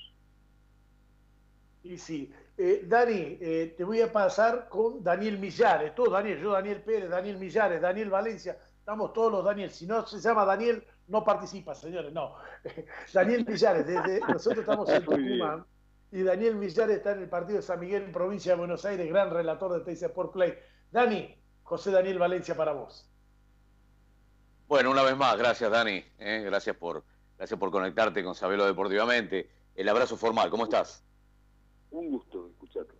Y 1.83 1.97
sí. 1.97 2.31
Eh, 2.57 2.85
Dani, 2.85 3.37
eh, 3.41 3.73
te 3.75 3.83
voy 3.83 4.01
a 4.01 4.11
pasar 4.11 4.69
con 4.69 5.03
Daniel 5.03 5.39
Millares. 5.39 5.95
Tú, 5.95 6.09
Daniel, 6.09 6.39
yo, 6.39 6.51
Daniel 6.51 6.81
Pérez, 6.81 7.09
Daniel 7.09 7.37
Millares, 7.37 7.81
Daniel 7.81 8.09
Valencia. 8.09 8.57
Estamos 8.77 9.13
todos 9.13 9.31
los 9.31 9.45
Daniel. 9.45 9.71
Si 9.71 9.85
no 9.87 10.05
se 10.05 10.19
llama 10.19 10.45
Daniel, 10.45 10.83
no 11.07 11.23
participa, 11.23 11.73
señores. 11.73 12.13
No. 12.13 12.35
Daniel 13.13 13.45
Millares, 13.45 13.87
desde, 13.87 14.19
nosotros 14.21 14.59
estamos 14.59 14.89
en 14.89 15.03
Tucumán. 15.03 15.65
Y 16.13 16.21
Daniel 16.21 16.55
Millares 16.57 16.97
está 16.97 17.13
en 17.13 17.23
el 17.23 17.27
partido 17.27 17.57
de 17.57 17.63
San 17.63 17.79
Miguel 17.79 18.03
en 18.03 18.11
provincia 18.11 18.51
de 18.51 18.59
Buenos 18.59 18.85
Aires, 18.85 19.09
gran 19.09 19.31
relator 19.31 19.73
de 19.73 19.79
Teis 19.79 20.03
Sport 20.03 20.31
Play. 20.31 20.53
Dani, 20.91 21.35
José 21.63 21.89
Daniel 21.89 22.19
Valencia 22.19 22.55
para 22.55 22.71
vos. 22.71 23.09
Bueno, 24.67 24.91
una 24.91 25.01
vez 25.01 25.17
más, 25.17 25.35
gracias 25.39 25.71
Dani, 25.71 26.05
¿eh? 26.19 26.43
gracias, 26.45 26.75
por, 26.75 27.03
gracias 27.35 27.59
por 27.59 27.71
conectarte 27.71 28.23
con 28.23 28.35
Sabelo 28.35 28.67
Deportivamente. 28.67 29.49
El 29.73 29.89
abrazo 29.89 30.15
formal, 30.15 30.51
¿cómo 30.51 30.65
estás? 30.65 31.03
Un 31.89 32.11
gusto 32.11 32.47
escucharte. 32.47 32.93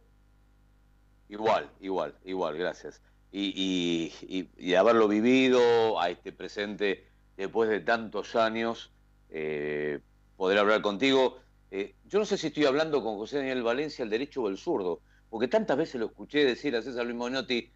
Igual, 1.29 1.70
igual, 1.82 2.15
igual, 2.24 2.58
gracias. 2.58 3.00
Y, 3.32 4.12
y, 4.58 4.74
haberlo 4.74 5.08
vivido 5.08 6.01
a 6.01 6.10
este 6.10 6.32
presente 6.32 7.08
después 7.38 7.70
de 7.70 7.79
tantos 7.79 8.36
años, 8.36 8.91
eh, 9.29 10.00
poder 10.36 10.58
hablar 10.58 10.82
contigo. 10.82 11.43
Eh, 11.75 11.96
yo 12.06 12.20
no 12.20 12.25
sé 12.25 12.38
si 12.38 12.48
estoy 12.48 12.65
hablando 12.65 13.01
con 13.01 13.18
José 13.18 13.38
Daniel 13.38 13.63
Valencia 13.63 14.03
el 14.03 14.12
derecho 14.12 14.44
o 14.44 14.48
el 14.48 14.58
zurdo, 14.58 15.01
porque 15.27 15.48
tantas 15.48 15.75
veces 15.75 16.00
lo 16.00 16.06
escuché 16.06 16.46
decir 16.46 16.75
a 16.75 16.84
César 16.84 17.03
Luis 17.03 17.18
Monotti, 17.18 17.68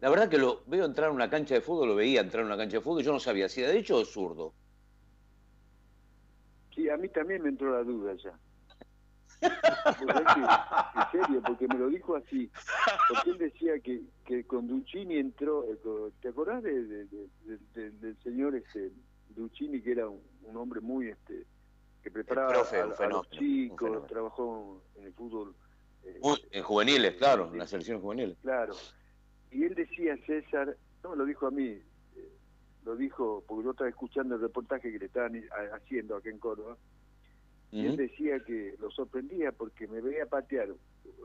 la 0.00 0.10
verdad 0.10 0.28
que 0.28 0.36
lo 0.36 0.62
veo 0.66 0.84
entrar 0.84 1.08
a 1.08 1.12
una 1.12 1.30
cancha 1.30 1.54
de 1.54 1.62
fútbol, 1.62 1.88
lo 1.88 1.94
veía 1.94 2.20
entrar 2.20 2.42
a 2.42 2.46
una 2.46 2.58
cancha 2.58 2.76
de 2.76 2.82
fútbol, 2.82 3.02
yo 3.02 3.12
no 3.12 3.18
sabía 3.18 3.48
si 3.48 3.62
era 3.62 3.70
derecho 3.70 3.96
o 3.96 4.04
zurdo. 4.04 4.52
Sí, 6.74 6.90
a 6.90 6.98
mí 6.98 7.08
también 7.08 7.42
me 7.44 7.48
entró 7.48 7.72
la 7.72 7.82
duda 7.82 8.14
ya. 8.16 8.38
en 9.40 11.10
serio, 11.12 11.42
porque 11.46 11.66
me 11.66 11.78
lo 11.78 11.88
dijo 11.88 12.14
así. 12.14 12.50
Porque 13.08 13.30
él 13.30 13.38
decía 13.38 13.78
que, 13.80 14.02
que 14.26 14.44
con 14.44 14.68
Duccini 14.68 15.16
entró. 15.16 15.64
Eh, 15.64 15.78
¿Te 16.20 16.28
acordás 16.28 16.62
de, 16.62 16.84
del 16.84 18.16
señor 18.22 18.54
este, 18.54 18.92
Duccini, 19.30 19.80
que 19.80 19.92
era 19.92 20.10
un, 20.10 20.20
hombre 20.54 20.80
muy. 20.82 21.08
este 21.08 21.46
que 22.06 22.10
preparaba 22.12 22.52
a, 22.52 23.08
los 23.08 23.30
chicos, 23.30 24.06
trabajó 24.06 24.80
en 24.94 25.06
el 25.06 25.12
fútbol. 25.12 25.56
Eh, 26.04 26.20
en 26.52 26.62
juveniles, 26.62 27.16
claro, 27.16 27.50
en 27.52 27.58
la 27.58 27.66
selección 27.66 28.00
juvenil. 28.00 28.36
Claro 28.42 28.74
y 29.56 29.64
él 29.64 29.74
decía, 29.74 30.16
César, 30.26 30.76
no 31.02 31.10
me 31.10 31.16
lo 31.16 31.24
dijo 31.24 31.46
a 31.46 31.50
mí, 31.50 31.64
eh, 31.64 31.82
lo 32.84 32.94
dijo 32.94 33.42
porque 33.46 33.64
yo 33.64 33.70
estaba 33.70 33.88
escuchando 33.88 34.34
el 34.34 34.42
reportaje 34.42 34.92
que 34.92 34.98
le 34.98 35.06
estaban 35.06 35.42
haciendo 35.74 36.16
acá 36.16 36.28
en 36.28 36.38
Córdoba, 36.38 36.76
y 37.72 37.86
él 37.86 37.96
decía 37.96 38.38
que 38.40 38.76
lo 38.78 38.90
sorprendía 38.90 39.52
porque 39.52 39.88
me 39.88 40.00
veía 40.00 40.26
patear 40.26 40.68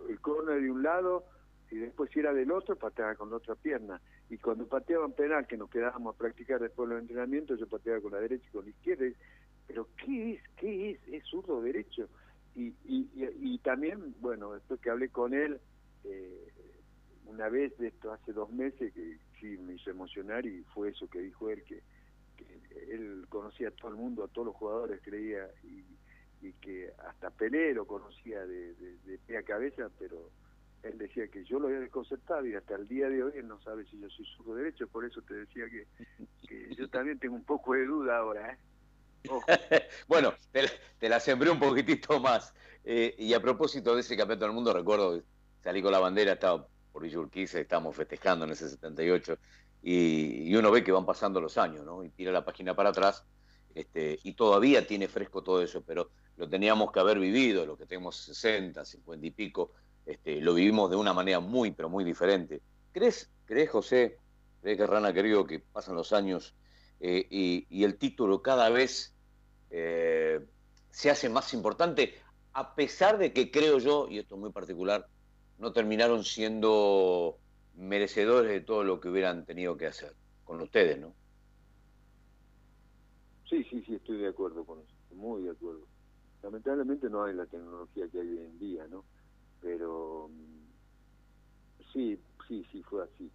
el 0.09 0.21
córner 0.21 0.61
de 0.61 0.71
un 0.71 0.81
lado 0.81 1.25
y 1.69 1.75
después 1.75 2.09
si 2.11 2.19
era 2.19 2.33
del 2.33 2.51
otro 2.51 2.75
pateaba 2.75 3.15
con 3.15 3.29
la 3.29 3.37
otra 3.37 3.55
pierna 3.55 4.01
y 4.29 4.37
cuando 4.37 4.65
pateaban 4.65 5.13
penal 5.13 5.45
que 5.45 5.55
nos 5.55 5.69
quedábamos 5.69 6.15
a 6.15 6.17
practicar 6.17 6.59
después 6.59 6.89
de 6.89 6.95
los 6.95 7.03
entrenamientos 7.03 7.59
yo 7.59 7.67
pateaba 7.67 8.01
con 8.01 8.11
la 8.11 8.19
derecha 8.19 8.43
y 8.47 8.51
con 8.51 8.65
la 8.65 8.71
izquierda 8.71 9.05
pero 9.71 9.87
qué 9.95 10.33
es 10.33 10.41
qué 10.57 10.91
es 10.91 10.99
es 11.07 11.23
zurdo 11.23 11.61
derecho 11.61 12.09
y, 12.53 12.73
y, 12.83 13.09
y, 13.15 13.57
también 13.59 14.13
bueno 14.19 14.51
después 14.51 14.81
que 14.81 14.89
hablé 14.89 15.07
con 15.07 15.33
él 15.33 15.61
eh, 16.03 16.51
una 17.25 17.47
vez 17.47 17.77
de 17.77 17.87
esto 17.87 18.11
hace 18.11 18.33
dos 18.33 18.51
meses 18.51 18.93
que 18.93 19.17
sí 19.39 19.57
me 19.57 19.75
hizo 19.75 19.89
emocionar 19.89 20.45
y 20.45 20.63
fue 20.73 20.89
eso 20.89 21.09
que 21.09 21.19
dijo 21.19 21.49
él, 21.49 21.63
que, 21.63 21.81
él 22.89 23.25
conocía 23.29 23.69
a 23.69 23.71
todo 23.71 23.91
el 23.91 23.97
mundo, 23.97 24.23
a 24.23 24.27
todos 24.27 24.47
los 24.47 24.55
jugadores, 24.55 24.99
creía, 25.01 25.47
y, 25.63 25.83
que 26.59 26.91
hasta 27.07 27.29
Pelé 27.29 27.73
lo 27.73 27.85
conocía 27.85 28.45
de, 28.45 28.73
de, 28.73 29.17
pie 29.25 29.37
a 29.37 29.43
cabeza, 29.43 29.89
pero 29.97 30.29
él 30.83 30.97
decía 30.97 31.27
que 31.27 31.43
yo 31.43 31.59
lo 31.59 31.67
había 31.67 31.79
desconcertado 31.79 32.45
y 32.45 32.55
hasta 32.55 32.75
el 32.75 32.87
día 32.87 33.09
de 33.09 33.23
hoy 33.23 33.31
él 33.35 33.47
no 33.47 33.61
sabe 33.61 33.85
si 33.85 33.99
yo 33.99 34.09
soy 34.09 34.25
zurdo 34.25 34.55
derecho, 34.55 34.87
por 34.87 35.05
eso 35.05 35.21
te 35.21 35.35
decía 35.35 35.65
que, 35.69 36.75
yo 36.75 36.89
también 36.89 37.19
tengo 37.19 37.35
un 37.35 37.43
poco 37.43 37.73
de 37.73 37.85
duda 37.85 38.17
ahora. 38.17 38.53
¿eh? 38.53 38.57
bueno, 40.07 40.33
te, 40.51 41.09
la 41.09 41.19
sembré 41.19 41.49
un 41.49 41.59
poquitito 41.59 42.19
más. 42.19 42.53
Eh, 42.83 43.15
y 43.17 43.33
a 43.33 43.41
propósito 43.41 43.93
de 43.93 44.01
ese 44.01 44.17
campeonato 44.17 44.45
del 44.45 44.55
mundo, 44.55 44.73
recuerdo 44.73 45.21
salí 45.63 45.81
con 45.81 45.91
la 45.91 45.99
bandera, 45.99 46.33
estaba 46.33 46.67
por 46.91 47.03
Villa 47.03 47.21
estamos 47.59 47.95
festejando 47.95 48.45
en 48.45 48.51
ese 48.51 48.69
78, 48.69 49.37
y, 49.83 50.53
uno 50.55 50.71
ve 50.71 50.83
que 50.83 50.91
van 50.91 51.05
pasando 51.05 51.39
los 51.39 51.57
años, 51.57 51.85
¿no? 51.85 52.03
Y 52.03 52.09
tira 52.09 52.31
la 52.31 52.43
página 52.43 52.75
para 52.75 52.89
atrás, 52.89 53.23
este, 53.73 54.19
y 54.23 54.33
todavía 54.33 54.85
tiene 54.85 55.07
fresco 55.07 55.41
todo 55.41 55.61
eso, 55.61 55.81
pero 55.81 56.09
lo 56.37 56.49
teníamos 56.49 56.91
que 56.91 56.99
haber 56.99 57.19
vivido, 57.19 57.65
lo 57.65 57.77
que 57.77 57.85
tenemos 57.85 58.17
60, 58.17 58.83
50 58.83 59.25
y 59.25 59.31
pico, 59.31 59.71
este, 60.05 60.41
lo 60.41 60.53
vivimos 60.53 60.89
de 60.89 60.97
una 60.97 61.13
manera 61.13 61.39
muy, 61.39 61.71
pero 61.71 61.89
muy 61.89 62.03
diferente. 62.03 62.61
¿Crees, 62.91 63.31
crees 63.45 63.69
José, 63.69 64.17
crees 64.61 64.77
que 64.77 64.87
Rana 64.87 65.13
querido, 65.13 65.45
que 65.45 65.59
pasan 65.59 65.95
los 65.95 66.11
años 66.11 66.55
eh, 66.99 67.25
y, 67.29 67.83
el 67.83 67.97
título 67.97 68.41
cada 68.41 68.69
vez 68.69 69.10
eh, 69.71 70.45
se 70.89 71.09
hace 71.09 71.29
más 71.29 71.53
importante, 71.53 72.15
a 72.53 72.75
pesar 72.75 73.17
de 73.17 73.33
que 73.33 73.49
creo 73.49 73.79
yo, 73.79 74.07
y 74.09 74.19
esto 74.19 74.35
es 74.35 74.41
muy 74.41 74.51
particular, 74.51 75.07
no 75.57 75.73
terminaron 75.73 76.23
siendo 76.23 77.37
merecedores 77.75 78.51
de 78.51 78.61
todo 78.61 78.83
lo 78.83 78.99
que 78.99 79.09
hubieran 79.09 79.45
tenido 79.45 79.77
que 79.77 79.87
hacer 79.87 80.13
con 80.43 80.61
ustedes, 80.61 80.99
¿no? 80.99 81.13
Sí, 83.49 83.63
sí, 83.69 83.83
sí, 83.85 83.95
estoy 83.95 84.17
de 84.17 84.27
acuerdo 84.27 84.63
con 84.65 84.79
eso, 84.79 85.15
muy 85.15 85.43
de 85.43 85.51
acuerdo. 85.51 85.85
Lamentablemente 86.43 87.09
no 87.09 87.23
hay 87.23 87.33
la 87.33 87.45
tecnología 87.45 88.07
que 88.07 88.19
hay 88.19 88.27
hoy 88.27 88.39
en 88.39 88.59
día, 88.59 88.87
¿no? 88.87 89.05
Pero 89.61 90.29
mm, 90.29 91.91
sí, 91.93 92.19
sí, 92.47 92.65
sí, 92.71 92.81
fue 92.83 93.03
así. 93.03 93.31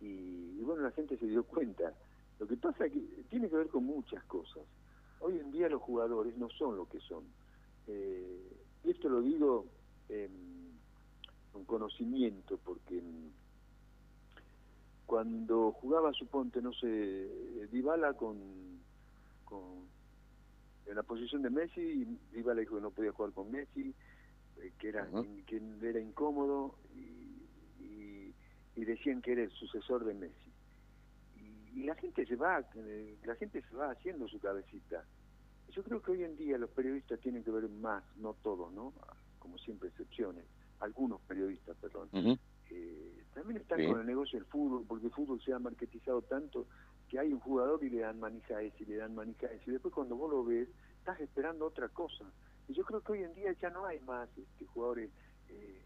Y, 0.00 0.60
bueno, 0.62 0.82
la 0.82 0.90
gente 0.90 1.16
se 1.16 1.26
dio 1.26 1.44
cuenta. 1.44 1.94
Lo 2.38 2.46
que 2.46 2.56
pasa 2.56 2.86
es 2.86 2.92
que 2.92 3.00
tiene 3.30 3.48
que 3.48 3.56
ver 3.56 3.68
con 3.68 3.84
muchas 3.84 4.22
cosas. 4.24 4.62
Hoy 5.26 5.38
en 5.38 5.50
día 5.50 5.68
los 5.68 5.80
jugadores 5.80 6.36
no 6.36 6.48
son 6.50 6.76
lo 6.76 6.86
que 6.88 7.00
son. 7.00 7.24
Eh, 7.86 8.56
y 8.84 8.90
esto 8.90 9.08
lo 9.08 9.20
digo... 9.20 9.66
Eh, 10.08 10.28
un 11.54 11.64
conocimiento, 11.64 12.58
porque 12.64 13.02
cuando 15.06 15.72
jugaba, 15.72 16.12
suponte, 16.12 16.60
no 16.60 16.72
sé, 16.72 17.68
Dybala 17.70 18.14
con, 18.14 18.36
con 19.44 19.84
en 20.86 20.96
la 20.96 21.02
posición 21.02 21.42
de 21.42 21.50
Messi, 21.50 22.04
Dybala 22.32 22.60
dijo 22.60 22.76
que 22.76 22.82
no 22.82 22.90
podía 22.90 23.12
jugar 23.12 23.32
con 23.32 23.50
Messi, 23.50 23.94
eh, 24.60 24.72
que 24.78 24.88
era 24.88 25.08
que 25.46 25.60
era 25.82 26.00
incómodo 26.00 26.76
y, 26.94 28.32
y, 28.76 28.84
decían 28.84 29.22
que 29.22 29.32
era 29.32 29.42
el 29.42 29.50
sucesor 29.50 30.04
de 30.04 30.12
Messi. 30.12 30.52
Y, 31.36 31.80
y, 31.80 31.84
la 31.84 31.94
gente 31.94 32.26
se 32.26 32.36
va, 32.36 32.62
eh, 32.74 33.16
la 33.24 33.34
gente 33.36 33.62
se 33.62 33.76
va 33.76 33.90
haciendo 33.90 34.28
su 34.28 34.38
cabecita. 34.40 35.04
Yo 35.70 35.82
creo 35.82 36.00
que 36.02 36.12
hoy 36.12 36.24
en 36.24 36.36
día 36.36 36.58
los 36.58 36.70
periodistas 36.70 37.20
tienen 37.20 37.42
que 37.42 37.50
ver 37.50 37.68
más, 37.68 38.04
no 38.16 38.34
todos, 38.42 38.72
¿no? 38.72 38.92
Como 39.38 39.58
siempre 39.58 39.88
excepciones 39.88 40.44
algunos 40.80 41.20
periodistas, 41.22 41.76
perdón, 41.80 42.08
eh, 42.70 43.24
también 43.32 43.60
están 43.60 43.84
con 43.86 44.00
el 44.00 44.06
negocio 44.06 44.38
del 44.38 44.46
fútbol, 44.46 44.84
porque 44.86 45.06
el 45.06 45.12
fútbol 45.12 45.40
se 45.42 45.52
ha 45.52 45.58
marketizado 45.58 46.22
tanto 46.22 46.66
que 47.08 47.18
hay 47.18 47.32
un 47.32 47.40
jugador 47.40 47.82
y 47.82 47.90
le 47.90 48.00
dan 48.00 48.20
manija 48.20 48.56
a 48.56 48.62
ese, 48.62 48.82
y 48.82 48.86
le 48.86 48.96
dan 48.96 49.14
manija 49.14 49.46
a 49.46 49.52
ese, 49.52 49.64
y 49.66 49.72
después 49.72 49.94
cuando 49.94 50.16
vos 50.16 50.30
lo 50.30 50.44
ves, 50.44 50.68
estás 50.98 51.20
esperando 51.20 51.66
otra 51.66 51.88
cosa. 51.88 52.24
Y 52.68 52.74
yo 52.74 52.84
creo 52.84 53.00
que 53.00 53.12
hoy 53.12 53.22
en 53.22 53.34
día 53.34 53.52
ya 53.60 53.70
no 53.70 53.84
hay 53.86 54.00
más 54.00 54.28
este, 54.36 54.66
jugadores 54.66 55.10
eh, 55.48 55.82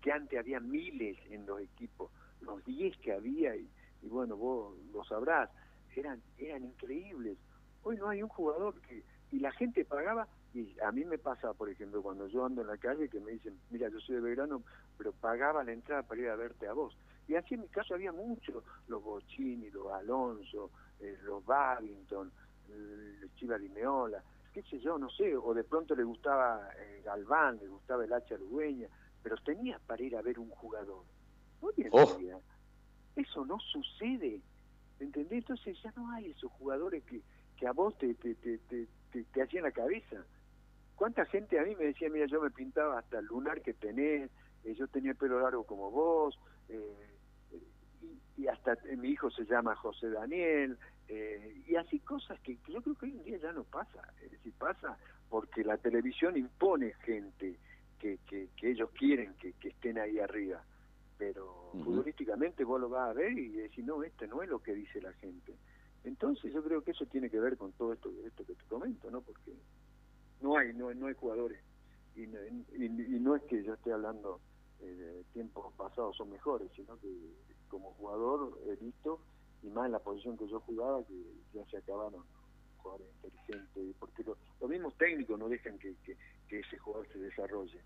que 0.00 0.12
antes 0.12 0.38
había 0.38 0.60
miles 0.60 1.18
en 1.30 1.46
los 1.46 1.60
equipos, 1.60 2.10
los 2.40 2.64
10 2.64 2.96
que 2.98 3.12
había, 3.12 3.56
y, 3.56 3.68
y, 4.02 4.08
bueno, 4.08 4.36
vos 4.36 4.74
lo 4.92 5.04
sabrás, 5.04 5.50
eran, 5.94 6.22
eran 6.38 6.64
increíbles. 6.64 7.38
Hoy 7.84 7.96
no 7.96 8.08
hay 8.08 8.22
un 8.22 8.28
jugador 8.28 8.80
que, 8.82 9.02
y 9.30 9.40
la 9.40 9.52
gente 9.52 9.84
pagaba 9.84 10.28
y 10.54 10.78
a 10.80 10.92
mí 10.92 11.04
me 11.04 11.18
pasa, 11.18 11.54
por 11.54 11.70
ejemplo, 11.70 12.02
cuando 12.02 12.26
yo 12.28 12.44
ando 12.44 12.60
en 12.60 12.66
la 12.66 12.76
calle 12.76 13.08
que 13.08 13.20
me 13.20 13.32
dicen, 13.32 13.58
mira, 13.70 13.88
yo 13.88 13.98
soy 14.00 14.16
de 14.16 14.20
Belgrano, 14.20 14.62
pero 14.98 15.12
pagaba 15.12 15.64
la 15.64 15.72
entrada 15.72 16.02
para 16.02 16.20
ir 16.20 16.28
a 16.28 16.36
verte 16.36 16.66
a 16.66 16.74
vos. 16.74 16.96
Y 17.26 17.34
así 17.36 17.54
en 17.54 17.62
mi 17.62 17.68
caso 17.68 17.94
había 17.94 18.12
muchos, 18.12 18.62
los 18.88 19.02
Bochini, 19.02 19.70
los 19.70 19.90
Alonso, 19.92 20.70
eh, 21.00 21.16
los 21.24 21.44
Babington, 21.44 22.30
el 22.68 23.30
Chiva 23.36 23.56
Limeola, 23.56 24.22
qué 24.52 24.62
sé 24.62 24.78
yo, 24.78 24.98
no 24.98 25.08
sé, 25.08 25.34
o 25.34 25.54
de 25.54 25.64
pronto 25.64 25.94
le 25.94 26.04
gustaba 26.04 26.68
eh, 26.78 27.00
Galván, 27.02 27.58
le 27.58 27.68
gustaba 27.68 28.04
el 28.04 28.12
Hacha 28.12 28.36
Lugueña, 28.36 28.88
pero 29.22 29.36
tenías 29.38 29.80
para 29.80 30.02
ir 30.02 30.16
a 30.16 30.22
ver 30.22 30.38
un 30.38 30.50
jugador. 30.50 31.04
Hoy 31.62 31.72
en 31.78 31.88
oh. 31.92 32.16
día, 32.18 32.38
eso 33.16 33.46
no 33.46 33.58
sucede, 33.58 34.40
¿entendés? 35.00 35.38
Entonces 35.38 35.80
ya 35.82 35.92
no 35.96 36.10
hay 36.10 36.30
esos 36.30 36.52
jugadores 36.52 37.02
que, 37.04 37.22
que 37.62 37.68
a 37.68 37.72
vos 37.72 37.96
te, 37.96 38.12
te, 38.14 38.34
te, 38.34 38.58
te, 38.58 39.22
te 39.22 39.40
hacían 39.40 39.62
la 39.62 39.70
cabeza. 39.70 40.16
¿Cuánta 40.96 41.24
gente 41.26 41.60
a 41.60 41.62
mí 41.62 41.76
me 41.76 41.84
decía, 41.84 42.10
mira, 42.10 42.26
yo 42.26 42.42
me 42.42 42.50
pintaba 42.50 42.98
hasta 42.98 43.20
el 43.20 43.26
lunar 43.26 43.62
que 43.62 43.72
tenés, 43.72 44.32
eh, 44.64 44.74
yo 44.74 44.88
tenía 44.88 45.14
pelo 45.14 45.40
largo 45.40 45.62
como 45.62 45.88
vos, 45.92 46.36
y, 48.36 48.48
hasta 48.48 48.76
mi 48.96 49.10
hijo 49.10 49.30
se 49.30 49.44
llama 49.44 49.76
José 49.76 50.10
Daniel, 50.10 50.76
y 51.68 51.76
así 51.76 52.00
cosas 52.00 52.40
que, 52.40 52.58
yo 52.66 52.82
creo 52.82 52.96
que 52.96 53.06
hoy 53.06 53.12
en 53.12 53.22
día 53.22 53.38
ya 53.38 53.52
no 53.52 53.62
pasa, 53.62 54.12
es 54.20 54.32
decir, 54.32 54.52
pasa 54.58 54.98
porque 55.30 55.62
la 55.62 55.76
televisión 55.76 56.36
impone 56.36 56.94
gente 57.04 57.60
que, 58.00 58.18
que, 58.26 58.48
ellos 58.60 58.90
quieren 58.98 59.34
que, 59.34 59.54
estén 59.62 59.98
ahí 59.98 60.18
arriba, 60.18 60.64
pero 61.16 61.70
futbolísticamente 61.84 62.64
vos 62.64 62.80
lo 62.80 62.88
vas 62.88 63.10
a 63.10 63.12
ver 63.12 63.38
y 63.38 63.50
decís, 63.50 63.84
no, 63.84 64.02
este 64.02 64.26
no 64.26 64.42
es 64.42 64.48
lo 64.48 64.60
que 64.60 64.74
dice 64.74 65.00
la 65.00 65.12
gente. 65.12 65.54
Entonces 66.04 66.52
yo 66.52 66.62
creo 66.62 66.82
que 66.82 66.90
eso 66.90 67.06
tiene 67.06 67.30
que 67.30 67.38
ver 67.38 67.56
con 67.56 67.72
todo 67.72 67.92
esto, 67.92 68.10
esto 68.26 68.44
que 68.44 68.54
te 68.54 68.64
comento, 68.64 69.10
¿no? 69.10 69.20
Porque 69.20 69.52
no 70.40 70.56
hay, 70.56 70.72
no, 70.74 70.92
no 70.94 71.06
hay 71.06 71.14
jugadores. 71.14 71.60
Y, 72.16 72.26
no 72.26 73.36
es 73.36 73.42
que 73.44 73.62
yo 73.62 73.74
esté 73.74 73.92
hablando 73.92 74.40
eh, 74.80 74.84
de 74.84 75.24
tiempos 75.32 75.72
pasados 75.74 76.16
son 76.16 76.30
mejores, 76.30 76.70
sino 76.74 76.98
que 76.98 77.08
como 77.68 77.92
jugador 77.94 78.58
he 78.66 78.76
visto, 78.84 79.20
y 79.62 79.68
más 79.68 79.86
en 79.86 79.92
la 79.92 80.00
posición 80.00 80.36
que 80.36 80.48
yo 80.48 80.60
jugaba, 80.60 81.04
que 81.04 81.14
ya 81.54 81.64
se 81.66 81.78
acabaron 81.78 82.22
jugadores 82.78 83.08
inteligentes, 83.14 83.96
porque 83.98 84.24
los 84.24 84.68
mismos 84.68 84.96
técnicos 84.98 85.38
no 85.38 85.48
dejan 85.48 85.78
que, 85.78 85.94
que, 86.04 86.58
ese 86.58 86.76
jugador 86.78 87.08
se 87.10 87.18
desarrolle. 87.18 87.80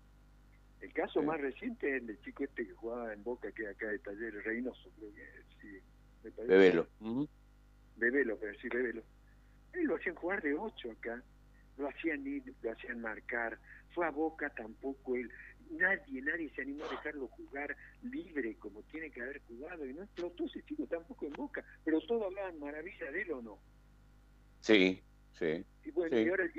El 0.81 0.91
caso 0.93 1.21
más 1.21 1.39
reciente 1.39 1.89
es 1.89 2.01
el 2.01 2.07
del 2.07 2.21
chico 2.21 2.43
este 2.43 2.67
que 2.67 2.73
jugaba 2.73 3.13
en 3.13 3.23
Boca, 3.23 3.51
que 3.51 3.67
acá 3.67 3.87
de 3.87 3.99
Talleres, 3.99 4.43
Reynoso, 4.43 4.89
creo 4.97 5.13
que 5.13 5.23
sí. 5.61 6.31
Bebelo. 6.45 6.87
Bebelo, 7.97 8.37
pero 8.39 8.57
sí, 8.59 8.69
Bebelo. 8.69 9.03
Él 9.73 9.83
lo 9.85 9.95
hacían 9.95 10.15
jugar 10.15 10.41
de 10.41 10.53
ocho 10.53 10.91
acá, 10.91 11.21
lo 11.77 11.87
hacían 11.89 12.25
ir, 12.25 12.43
lo 12.61 12.71
hacían 12.71 13.01
marcar, 13.01 13.59
fue 13.93 14.05
a 14.05 14.11
Boca 14.11 14.49
tampoco 14.51 15.15
él, 15.15 15.29
nadie, 15.71 16.21
nadie 16.21 16.49
se 16.55 16.61
animó 16.61 16.85
a 16.85 16.89
dejarlo 16.89 17.27
jugar 17.27 17.75
libre 18.03 18.55
como 18.55 18.81
tiene 18.83 19.11
que 19.11 19.21
haber 19.21 19.41
jugado. 19.43 19.85
Y 19.85 19.93
no 19.93 20.03
explotó 20.03 20.45
ese 20.45 20.63
chico 20.63 20.85
tampoco 20.87 21.25
en 21.25 21.33
Boca, 21.33 21.63
pero 21.83 21.99
todos 22.01 22.25
hablaban 22.25 22.59
maravilla 22.59 23.11
de 23.11 23.21
él 23.21 23.31
o 23.31 23.41
no. 23.41 23.59
Sí, 24.61 25.01
sí. 25.37 25.65
Y 25.85 25.91
bueno, 25.91 26.19
y 26.19 26.29
ahora, 26.29 26.49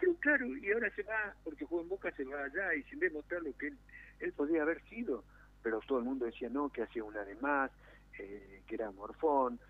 pero 0.00 0.14
claro, 0.16 0.46
y 0.56 0.72
ahora 0.72 0.90
se 0.94 1.02
va, 1.02 1.34
porque 1.44 1.64
jugó 1.64 1.82
en 1.82 1.88
Boca, 1.88 2.10
se 2.16 2.24
va 2.24 2.44
allá 2.44 2.74
y 2.74 2.82
sin 2.84 2.98
demostrar 2.98 3.42
lo 3.42 3.56
que 3.56 3.68
él, 3.68 3.78
él 4.20 4.32
podía 4.32 4.62
haber 4.62 4.82
sido, 4.88 5.24
pero 5.62 5.80
todo 5.86 5.98
el 5.98 6.04
mundo 6.04 6.26
decía 6.26 6.48
no, 6.48 6.70
que 6.70 6.82
hacía 6.82 7.04
una 7.04 7.24
de 7.24 7.34
más, 7.36 7.70
eh, 8.18 8.62
que 8.66 8.74
era 8.74 8.90
morfón, 8.90 9.60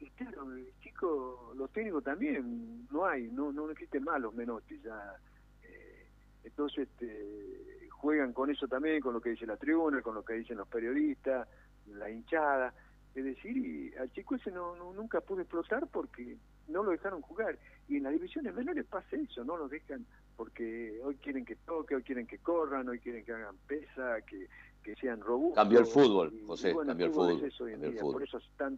y 0.00 0.10
claro, 0.10 0.50
el 0.52 0.72
chico, 0.80 1.52
los 1.56 1.70
técnicos 1.72 2.02
también, 2.02 2.86
no 2.90 3.06
hay, 3.06 3.28
no 3.30 3.52
no 3.52 3.70
existen 3.70 4.04
más 4.04 4.20
los 4.20 4.34
menotes 4.34 4.82
ya. 4.82 5.16
Eh, 5.62 6.06
entonces 6.44 6.88
este, 6.88 7.88
juegan 7.90 8.32
con 8.32 8.50
eso 8.50 8.66
también, 8.66 9.00
con 9.00 9.12
lo 9.12 9.20
que 9.20 9.30
dice 9.30 9.46
la 9.46 9.56
tribuna, 9.56 10.02
con 10.02 10.14
lo 10.14 10.24
que 10.24 10.34
dicen 10.34 10.56
los 10.56 10.68
periodistas, 10.68 11.46
la 11.86 12.10
hinchada. 12.10 12.72
Es 13.14 13.24
decir, 13.24 13.56
y 13.56 13.94
al 13.96 14.10
chico 14.12 14.36
ese 14.36 14.50
no, 14.50 14.74
nunca 14.94 15.20
pudo 15.20 15.42
explotar 15.42 15.86
porque 15.88 16.38
no 16.68 16.82
lo 16.82 16.92
dejaron 16.92 17.20
jugar. 17.20 17.58
Y 17.88 17.96
en 17.96 18.04
las 18.04 18.12
divisiones 18.12 18.54
menores 18.54 18.86
pasa 18.86 19.16
eso, 19.16 19.44
no 19.44 19.56
lo 19.56 19.68
dejan 19.68 20.06
porque 20.40 20.98
hoy 21.04 21.16
quieren 21.16 21.44
que 21.44 21.54
toque, 21.54 21.94
hoy 21.94 22.02
quieren 22.02 22.26
que 22.26 22.38
corran, 22.38 22.88
hoy 22.88 22.98
quieren 22.98 23.26
que 23.26 23.32
hagan 23.32 23.58
pesa, 23.66 24.22
que, 24.22 24.48
que 24.82 24.94
sean 24.96 25.20
robustos. 25.20 25.56
Cambió 25.56 25.78
el 25.78 25.86
fútbol, 25.86 26.42
José, 26.46 26.74
cambió 26.86 27.06
el 27.06 27.12
fútbol. 27.12 28.28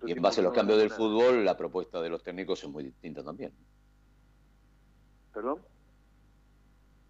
y 0.06 0.12
en 0.12 0.22
base 0.22 0.40
a 0.40 0.44
los 0.44 0.52
cambios 0.52 0.78
del 0.78 0.90
fútbol, 0.90 1.44
la 1.44 1.56
propuesta 1.56 2.00
de 2.00 2.10
los 2.10 2.22
técnicos 2.22 2.62
es 2.62 2.68
muy 2.68 2.84
distinta 2.84 3.22
también. 3.22 3.52
¿Perdón? 5.32 5.60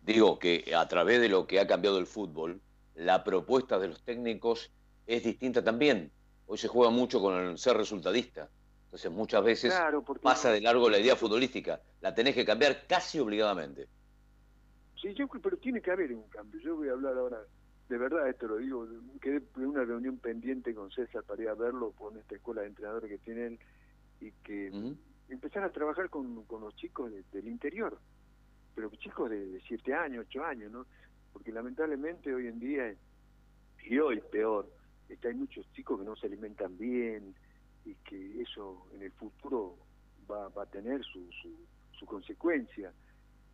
Digo 0.02 0.38
que 0.38 0.72
a 0.76 0.87
través 0.88 1.20
de 1.20 1.28
lo 1.28 1.46
que 1.46 1.61
ha 1.61 1.66
cambiado 1.66 1.99
el 1.99 2.06
fútbol, 2.06 2.61
la 2.94 3.25
propuesta 3.25 3.78
de 3.78 3.88
los 3.88 4.02
técnicos 4.02 4.72
es 5.06 5.25
distinta 5.25 5.62
también. 5.62 6.11
Hoy 6.46 6.58
se 6.58 6.68
juega 6.68 6.90
mucho 6.90 7.20
con 7.20 7.34
el 7.34 7.58
ser 7.58 7.76
resultadista. 7.76 8.50
Entonces 8.84 9.11
muchas 9.11 9.42
veces 9.42 9.75
pasa 10.20 10.50
de 10.50 10.61
largo 10.61 10.90
la 10.90 10.98
idea 10.98 11.16
futbolística. 11.16 11.81
La 12.00 12.14
tenés 12.14 12.35
que 12.35 12.44
cambiar 12.44 12.87
casi 12.87 13.18
obligadamente. 13.18 13.88
Sí, 15.00 15.14
yo, 15.14 15.26
pero 15.28 15.57
tiene 15.57 15.81
que 15.81 15.90
haber 15.90 16.12
un 16.12 16.28
cambio. 16.28 16.61
Yo 16.61 16.76
voy 16.76 16.88
a 16.88 16.92
hablar 16.92 17.16
ahora 17.16 17.38
de 17.92 17.98
verdad 17.98 18.26
esto 18.26 18.48
lo 18.48 18.57
digo, 18.57 18.88
quedé 19.20 19.42
en 19.57 19.66
una 19.66 19.85
reunión 19.85 20.16
pendiente 20.16 20.74
con 20.74 20.90
César 20.90 21.24
para 21.24 21.42
ir 21.42 21.48
a 21.50 21.55
verlo 21.55 21.92
con 21.92 22.16
esta 22.16 22.37
escuela 22.37 22.62
de 22.62 22.68
entrenadores 22.68 23.11
que 23.11 23.18
tienen 23.18 23.59
y 24.18 24.31
que 24.42 24.94
empezar 25.28 25.62
a 25.62 25.70
trabajar 25.70 26.09
con, 26.09 26.44
con 26.44 26.62
los 26.62 26.74
chicos 26.74 27.12
del 27.31 27.46
interior, 27.46 27.98
pero 28.74 28.88
chicos 28.92 29.28
de, 29.28 29.61
siete 29.68 29.92
años, 29.92 30.24
ocho 30.26 30.42
años, 30.42 30.72
¿no? 30.72 30.87
Porque 31.35 31.52
lamentablemente 31.52 32.35
hoy 32.35 32.46
en 32.46 32.59
día, 32.59 32.94
y 33.85 33.98
hoy 33.98 34.22
peor, 34.31 34.70
está 35.11 35.28
hay 35.28 35.35
muchos 35.35 35.70
chicos 35.74 36.00
que 36.00 36.07
no 36.07 36.16
se 36.16 36.28
alimentan 36.28 36.78
bien 36.78 37.35
y 37.85 37.94
que 37.96 38.40
eso 38.40 38.87
en 38.94 39.02
el 39.02 39.12
futuro 39.12 39.76
va, 40.31 40.48
va 40.48 40.62
a 40.62 40.66
tener 40.66 41.05
su, 41.05 41.31
su, 41.42 41.50
su 41.92 42.07
consecuencia. 42.07 42.90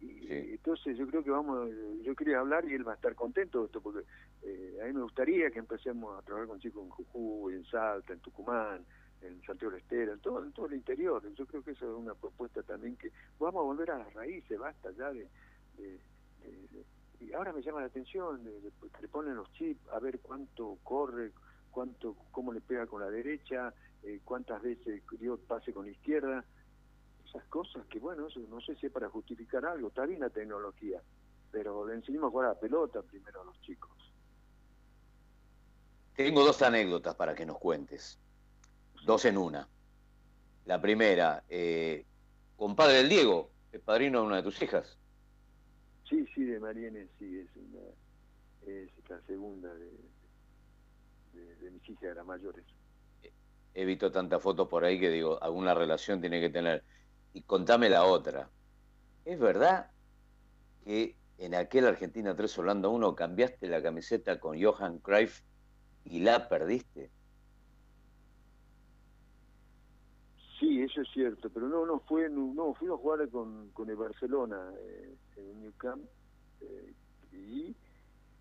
Y 0.01 0.31
entonces 0.31 0.97
yo 0.97 1.09
creo 1.09 1.25
que 1.25 1.31
vamos, 1.31 1.71
yo 2.03 2.15
quería 2.15 2.39
hablar 2.39 2.65
y 2.65 2.75
él 2.75 2.87
va 2.87 2.93
a 2.93 2.95
estar 2.95 3.15
contento 3.15 3.61
de 3.61 3.67
esto, 3.67 3.81
porque 3.81 4.07
eh, 4.43 4.79
a 4.83 4.87
mí 4.87 4.93
me 4.93 5.03
gustaría 5.03 5.51
que 5.51 5.59
empecemos 5.59 6.19
a 6.19 6.23
trabajar 6.23 6.49
con 6.49 6.61
chicos 6.61 6.85
en 6.85 6.91
Jujuy, 6.91 7.55
en 7.55 7.65
Salta, 7.67 8.13
en 8.13 8.21
Tucumán, 8.21 8.85
en 9.23 9.43
Santiago 9.43 9.73
del 9.73 9.83
Estero, 9.83 10.13
en 10.13 10.21
todo, 10.21 10.43
en 10.43 10.53
todo 10.53 10.67
el 10.67 10.75
interior. 10.75 11.23
Yo 11.35 11.47
creo 11.47 11.63
que 11.63 11.73
eso 11.73 11.91
es 11.91 11.99
una 11.99 12.15
propuesta 12.15 12.63
también 12.63 12.97
que 12.97 13.11
vamos 13.39 13.61
a 13.61 13.65
volver 13.65 13.91
a 13.91 13.99
las 13.99 14.13
raíces, 14.15 14.59
basta 14.59 14.91
ya 14.93 15.13
de... 15.13 15.29
y 17.21 17.33
ahora 17.33 17.53
me 17.53 17.63
llama 17.63 17.81
la 17.81 17.87
atención, 17.87 18.45
de, 18.45 18.73
que 18.95 19.03
le 19.03 19.09
ponen 19.09 19.35
los 19.35 19.53
chips 19.53 19.89
a 19.89 19.99
ver 19.99 20.21
cuánto 20.21 20.79
corre, 20.85 21.33
cuánto 21.71 22.15
cómo 22.31 22.53
le 22.53 22.61
pega 22.61 22.87
con 22.87 23.01
la 23.01 23.11
derecha, 23.11 23.75
eh, 24.03 24.21
cuántas 24.25 24.63
veces 24.63 25.03
dio 25.19 25.37
pase 25.37 25.73
con 25.73 25.87
la 25.87 25.91
izquierda 25.91 26.45
esas 27.29 27.45
cosas 27.45 27.87
que, 27.87 27.99
bueno, 27.99 28.27
eso 28.27 28.41
no 28.49 28.61
sé 28.61 28.75
si 28.77 28.87
es 28.87 28.93
para 28.93 29.09
justificar 29.09 29.65
algo, 29.67 29.89
está 29.89 30.07
bien 30.07 30.21
la 30.21 30.31
tecnología, 30.31 31.03
pero 31.51 31.87
le 31.87 31.95
enseñamos 31.95 32.29
a 32.29 32.31
jugar 32.31 32.47
a 32.47 32.55
la 32.55 32.61
pelota 32.61 33.03
primero 33.03 33.43
a 33.43 33.45
los 33.45 33.61
chicos. 33.61 33.91
Tengo 36.19 36.45
dos 36.45 36.63
anécdotas 36.63 37.15
para 37.15 37.33
que 37.37 37.47
nos 37.47 37.59
cuentes, 37.59 38.19
dos 39.05 39.25
en 39.25 39.39
una. 39.39 39.69
La 40.65 40.81
primera, 40.81 41.45
eh, 41.49 42.07
compadre 42.57 42.95
del 42.95 43.09
Diego, 43.09 43.53
el 43.71 43.81
padrino 43.81 44.21
de 44.21 44.27
una 44.27 44.37
de 44.39 44.43
tus 44.43 44.61
hijas. 44.61 44.99
Sí, 46.11 46.27
sí, 46.35 46.43
de 46.43 46.59
Mariene, 46.59 47.07
sí, 47.21 47.39
es, 47.39 47.47
es 48.67 48.91
la 49.09 49.23
segunda 49.29 49.73
de, 49.73 49.93
de, 51.35 51.71
mis 51.71 51.89
hijas, 51.89 52.17
las 52.17 52.27
mayores. 52.27 52.65
He 53.75 53.85
visto 53.85 54.11
tantas 54.11 54.43
fotos 54.43 54.67
por 54.67 54.85
ahí 54.85 54.99
que 54.99 55.11
digo, 55.11 55.41
alguna 55.41 55.73
relación 55.73 56.21
tiene 56.21 56.41
que 56.41 56.51
tener. 56.51 56.83
Y 57.33 57.43
contame 57.43 57.89
la 57.89 58.03
otra. 58.03 58.51
¿Es 59.25 59.39
verdad 59.39 59.93
que 60.85 61.15
en 61.39 61.55
aquel 61.55 61.87
Argentina 61.87 62.35
3 62.35 62.59
Holanda 62.59 62.89
1 62.89 63.15
cambiaste 63.15 63.69
la 63.69 63.81
camiseta 63.81 64.41
con 64.41 64.61
Johan 64.61 64.99
Cruyff 64.99 65.43
y 66.05 66.21
la 66.21 66.49
perdiste? 66.49 67.11
Sí, 70.59 70.83
eso 70.83 71.03
es 71.03 71.09
cierto, 71.13 71.51
pero 71.51 71.69
no, 71.69 71.87
no 71.87 72.01
fue, 72.01 72.29
no, 72.29 72.75
fui 72.75 72.89
a 72.89 72.97
jugar 72.97 73.29
con, 73.29 73.71
con 73.71 73.89
el 73.89 73.97
Barcelona 73.97 74.73
eh, 74.81 75.15
en 75.37 75.61
New 75.61 75.73
Camp 75.77 76.03
eh, 76.61 76.93
y 77.33 77.77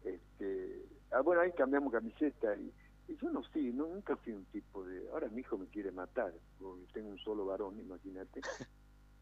este, 0.03 0.85
ah, 1.11 1.21
bueno 1.21 1.41
ahí 1.41 1.51
cambiamos 1.51 1.91
camiseta 1.93 2.55
y, 2.55 2.73
yo 3.21 3.29
no 3.29 3.41
sí, 3.53 3.71
no, 3.73 3.87
nunca 3.87 4.17
fui 4.17 4.33
un 4.33 4.43
tipo 4.45 4.83
de, 4.83 5.07
ahora 5.13 5.29
mi 5.29 5.39
hijo 5.39 5.57
me 5.57 5.67
quiere 5.67 5.91
matar, 5.91 6.33
porque 6.59 6.85
tengo 6.91 7.09
un 7.09 7.19
solo 7.19 7.45
varón, 7.45 7.79
imagínate. 7.79 8.41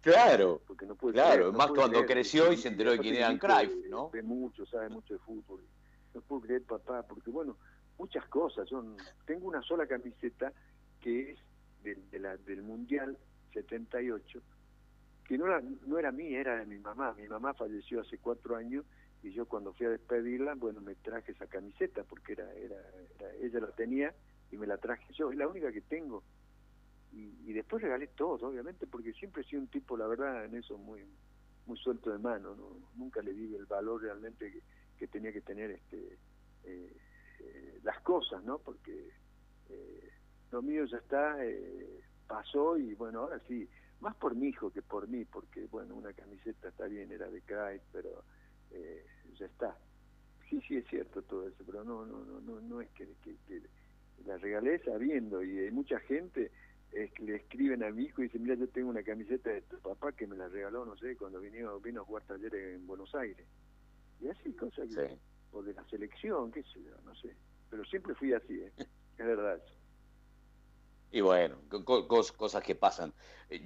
Claro, 0.06 0.62
porque 0.68 0.86
no 0.86 0.96
puede 0.96 1.16
claro, 1.16 1.52
más 1.52 1.72
cuando 1.72 2.06
creció 2.06 2.52
y 2.54 2.58
se 2.58 2.68
enteró 2.68 2.92
de 2.92 3.00
quién 3.00 3.16
era 3.16 3.36
Cruyff, 3.40 3.88
¿no? 3.90 4.12
Ve 4.12 4.22
mucho, 4.22 4.64
sabe 4.68 4.88
mucho 4.90 5.16
de 5.16 5.20
fútbol. 5.20 5.62
No 6.14 6.22
puedo 6.22 6.42
creer, 6.42 6.64
papá, 6.64 7.02
porque 7.02 7.32
bueno, 7.32 7.58
muchas 7.98 8.26
cosas. 8.28 8.70
Yo 8.70 8.84
tengo 9.26 9.48
una 9.48 9.62
sola 9.62 9.88
camiseta 9.88 10.52
que 11.02 11.32
es 11.32 11.40
del, 11.84 12.10
de 12.10 12.20
la, 12.20 12.38
del 12.38 12.62
Mundial 12.64 13.18
78, 13.54 14.42
que 15.26 15.38
no 15.38 15.48
era, 15.48 15.62
no 15.86 15.98
era 15.98 16.12
mía, 16.12 16.40
era 16.40 16.58
de 16.58 16.66
mi 16.66 16.78
mamá. 16.78 17.14
Mi 17.14 17.28
mamá 17.28 17.54
falleció 17.54 18.02
hace 18.02 18.18
cuatro 18.18 18.56
años 18.56 18.86
y 19.24 19.32
yo 19.32 19.46
cuando 19.48 19.74
fui 19.74 19.86
a 19.86 19.90
despedirla, 19.90 20.54
bueno, 20.56 20.82
me 20.82 20.96
traje 20.96 21.32
esa 21.32 21.48
camiseta 21.48 22.04
porque 22.04 22.34
era, 22.34 22.52
era, 22.54 22.76
era 23.18 23.34
ella 23.42 23.60
la 23.60 23.72
tenía 23.72 24.14
y 24.52 24.58
me 24.58 24.68
la 24.68 24.78
traje 24.78 25.12
yo. 25.14 25.32
Es 25.32 25.38
la 25.38 25.48
única 25.48 25.72
que 25.72 25.82
tengo 25.82 26.24
y, 27.16 27.54
después 27.54 27.82
regalé 27.82 28.08
todo, 28.08 28.50
obviamente, 28.50 28.86
porque 28.88 29.14
siempre 29.14 29.42
he 29.42 29.46
sido 29.46 29.62
un 29.62 29.68
tipo, 29.70 29.96
la 29.96 30.08
verdad, 30.08 30.46
en 30.46 30.56
eso 30.56 30.78
muy 30.78 31.02
muy 31.66 31.78
suelto 31.80 32.12
de 32.12 32.20
mano, 32.20 32.54
¿no? 32.54 32.78
nunca 32.96 33.24
le 33.24 33.34
di 33.34 33.56
el 33.56 33.66
valor 33.66 34.00
realmente 34.00 34.62
que, 35.00 35.08
tenía 35.08 35.34
que 35.34 35.42
tener 35.42 35.72
este 35.72 36.20
eh, 36.64 36.96
eh, 37.46 37.80
las 37.84 38.00
cosas, 38.02 38.44
¿no? 38.44 38.60
Porque 38.60 39.10
eh, 39.70 40.10
lo 40.52 40.62
mío 40.62 40.86
ya 40.86 40.98
está, 40.98 41.38
pasó 42.28 42.78
y 42.78 42.94
bueno, 42.96 43.22
ahora 43.22 43.40
sí, 43.48 43.68
más 44.00 44.16
por 44.16 44.36
mi 44.36 44.50
hijo 44.50 44.72
que 44.72 44.82
por 44.82 45.08
mí, 45.08 45.26
porque 45.26 45.66
bueno, 45.68 45.96
una 45.96 46.14
camiseta 46.14 46.70
está 46.70 46.86
bien, 46.86 47.12
era 47.12 47.30
de 47.30 47.42
Craig, 47.42 47.82
pero 47.92 48.24
ya 49.38 49.46
está. 49.46 49.78
sí, 50.50 50.62
sí 50.68 50.78
es 50.78 50.88
cierto 50.88 51.22
todo 51.24 51.48
eso, 51.48 51.64
pero 51.66 51.84
no, 51.84 52.06
no, 52.06 52.24
no, 52.26 52.42
no, 52.42 52.62
no 52.62 52.82
es 52.82 52.90
que, 52.92 53.08
la 54.26 54.38
regalé 54.38 54.80
sabiendo 54.80 55.44
y 55.44 55.60
hay 55.60 55.72
mucha 55.72 56.00
gente 56.00 56.52
es 56.96 57.12
que 57.12 57.24
le 57.24 57.36
escriben 57.36 57.84
a 57.84 57.92
mi 57.92 58.06
hijo 58.06 58.22
y 58.22 58.26
dicen, 58.26 58.44
mira, 58.44 58.56
yo 58.56 58.68
tengo 58.70 58.90
una 58.90 59.04
camiseta 59.04 59.50
de 59.50 59.62
tu 59.64 59.78
papá 59.80 60.14
que 60.14 60.26
me 60.26 60.38
la 60.38 60.48
regaló, 60.48 60.86
no 60.86 60.96
sé, 60.98 61.18
cuando 61.18 61.42
vino, 61.42 61.80
vino 61.80 62.02
a 62.02 62.06
jugar 62.06 62.24
en 62.30 62.88
Buenos 62.88 63.14
Aires. 63.16 63.46
Y 64.22 64.30
así, 64.30 64.54
cosas 64.54 64.88
que, 64.88 65.18
o 65.52 65.64
de 65.64 65.74
la 65.74 65.84
selección, 65.90 66.52
qué 66.52 66.64
sé 66.64 66.82
yo, 66.84 66.96
no 67.04 67.16
sé. 67.16 67.36
Pero 67.70 67.84
siempre 67.86 68.16
fui 68.16 68.34
así, 68.34 68.54
¿eh? 68.54 68.72
es 69.18 69.26
verdad. 69.26 69.62
Y 71.12 71.22
bueno, 71.22 71.58
cosas 72.38 72.62
que 72.62 72.76
pasan. 72.76 73.14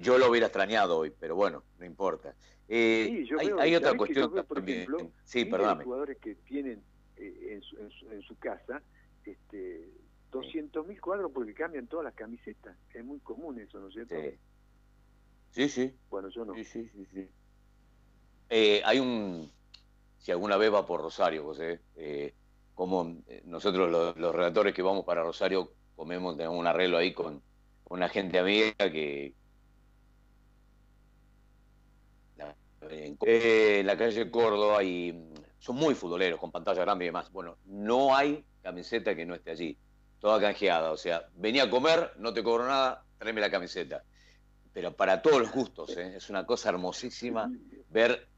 Yo 0.00 0.18
lo 0.18 0.30
hubiera 0.30 0.46
extrañado 0.46 0.98
hoy, 0.98 1.10
pero 1.10 1.34
bueno, 1.34 1.64
no 1.78 1.84
importa. 1.84 2.34
Eh, 2.68 3.26
hay, 3.58 3.74
otra 3.74 3.96
cuestión 3.96 4.30
por 4.30 4.58
ejemplo, 4.60 5.10
sí, 5.24 5.44
perdóname. 5.44 5.82
jugadores 5.82 6.18
que 6.18 6.36
tienen 6.36 6.80
eh, 7.16 7.54
en, 7.54 7.62
su, 7.62 7.76
en, 8.12 8.22
su, 8.22 8.38
casa 8.38 8.80
este, 9.24 9.90
200 10.30 10.86
mil 10.86 11.00
cuadros 11.00 11.32
porque 11.32 11.52
cambian 11.52 11.88
todas 11.88 12.04
las 12.04 12.14
camisetas. 12.14 12.76
Es 12.94 13.04
muy 13.04 13.18
común 13.18 13.58
eso, 13.58 13.80
¿no 13.80 13.88
es 13.88 13.94
cierto? 13.94 14.14
Sí, 15.50 15.68
sí. 15.68 15.92
Bueno, 16.08 16.28
yo 16.28 16.44
no. 16.44 16.54
Sí, 16.54 16.64
sí, 16.64 16.88
sí. 17.12 17.28
Eh, 18.50 18.82
hay 18.84 19.00
un, 19.00 19.50
si 20.20 20.30
alguna 20.30 20.56
vez 20.56 20.72
va 20.72 20.86
por 20.86 21.00
Rosario, 21.00 21.42
José, 21.44 21.80
eh, 21.96 22.32
como 22.74 23.16
nosotros 23.44 23.90
los, 23.90 24.16
los 24.16 24.34
redactores 24.34 24.74
que 24.74 24.82
vamos 24.82 25.04
para 25.04 25.22
Rosario 25.22 25.72
comemos, 25.96 26.36
tenemos 26.36 26.58
un 26.58 26.66
arreglo 26.66 26.96
ahí 26.96 27.12
con 27.12 27.42
una 27.90 28.08
gente 28.08 28.38
amiga 28.38 28.72
que, 28.78 29.34
en 33.22 33.86
la 33.86 33.96
calle 33.96 34.30
Córdoba 34.30 34.82
y 34.82 35.32
son 35.58 35.76
muy 35.76 35.94
futboleros, 35.94 36.40
con 36.40 36.50
pantalla 36.50 36.82
grande 36.82 37.04
y 37.04 37.08
demás. 37.08 37.30
Bueno, 37.30 37.58
no 37.66 38.14
hay 38.14 38.44
camiseta 38.62 39.14
que 39.14 39.26
no 39.26 39.34
esté 39.34 39.50
allí, 39.50 39.76
toda 40.18 40.40
canjeada. 40.40 40.92
O 40.92 40.96
sea, 40.96 41.28
venía 41.34 41.64
a 41.64 41.70
comer, 41.70 42.12
no 42.18 42.32
te 42.32 42.42
cobro 42.42 42.66
nada, 42.66 43.04
tráeme 43.18 43.40
la 43.40 43.50
camiseta. 43.50 44.02
Pero 44.72 44.94
para 44.94 45.20
todos 45.20 45.40
los 45.40 45.52
gustos, 45.52 45.96
¿eh? 45.96 46.16
es 46.16 46.30
una 46.30 46.46
cosa 46.46 46.70
hermosísima 46.70 47.50
ver 47.90 48.29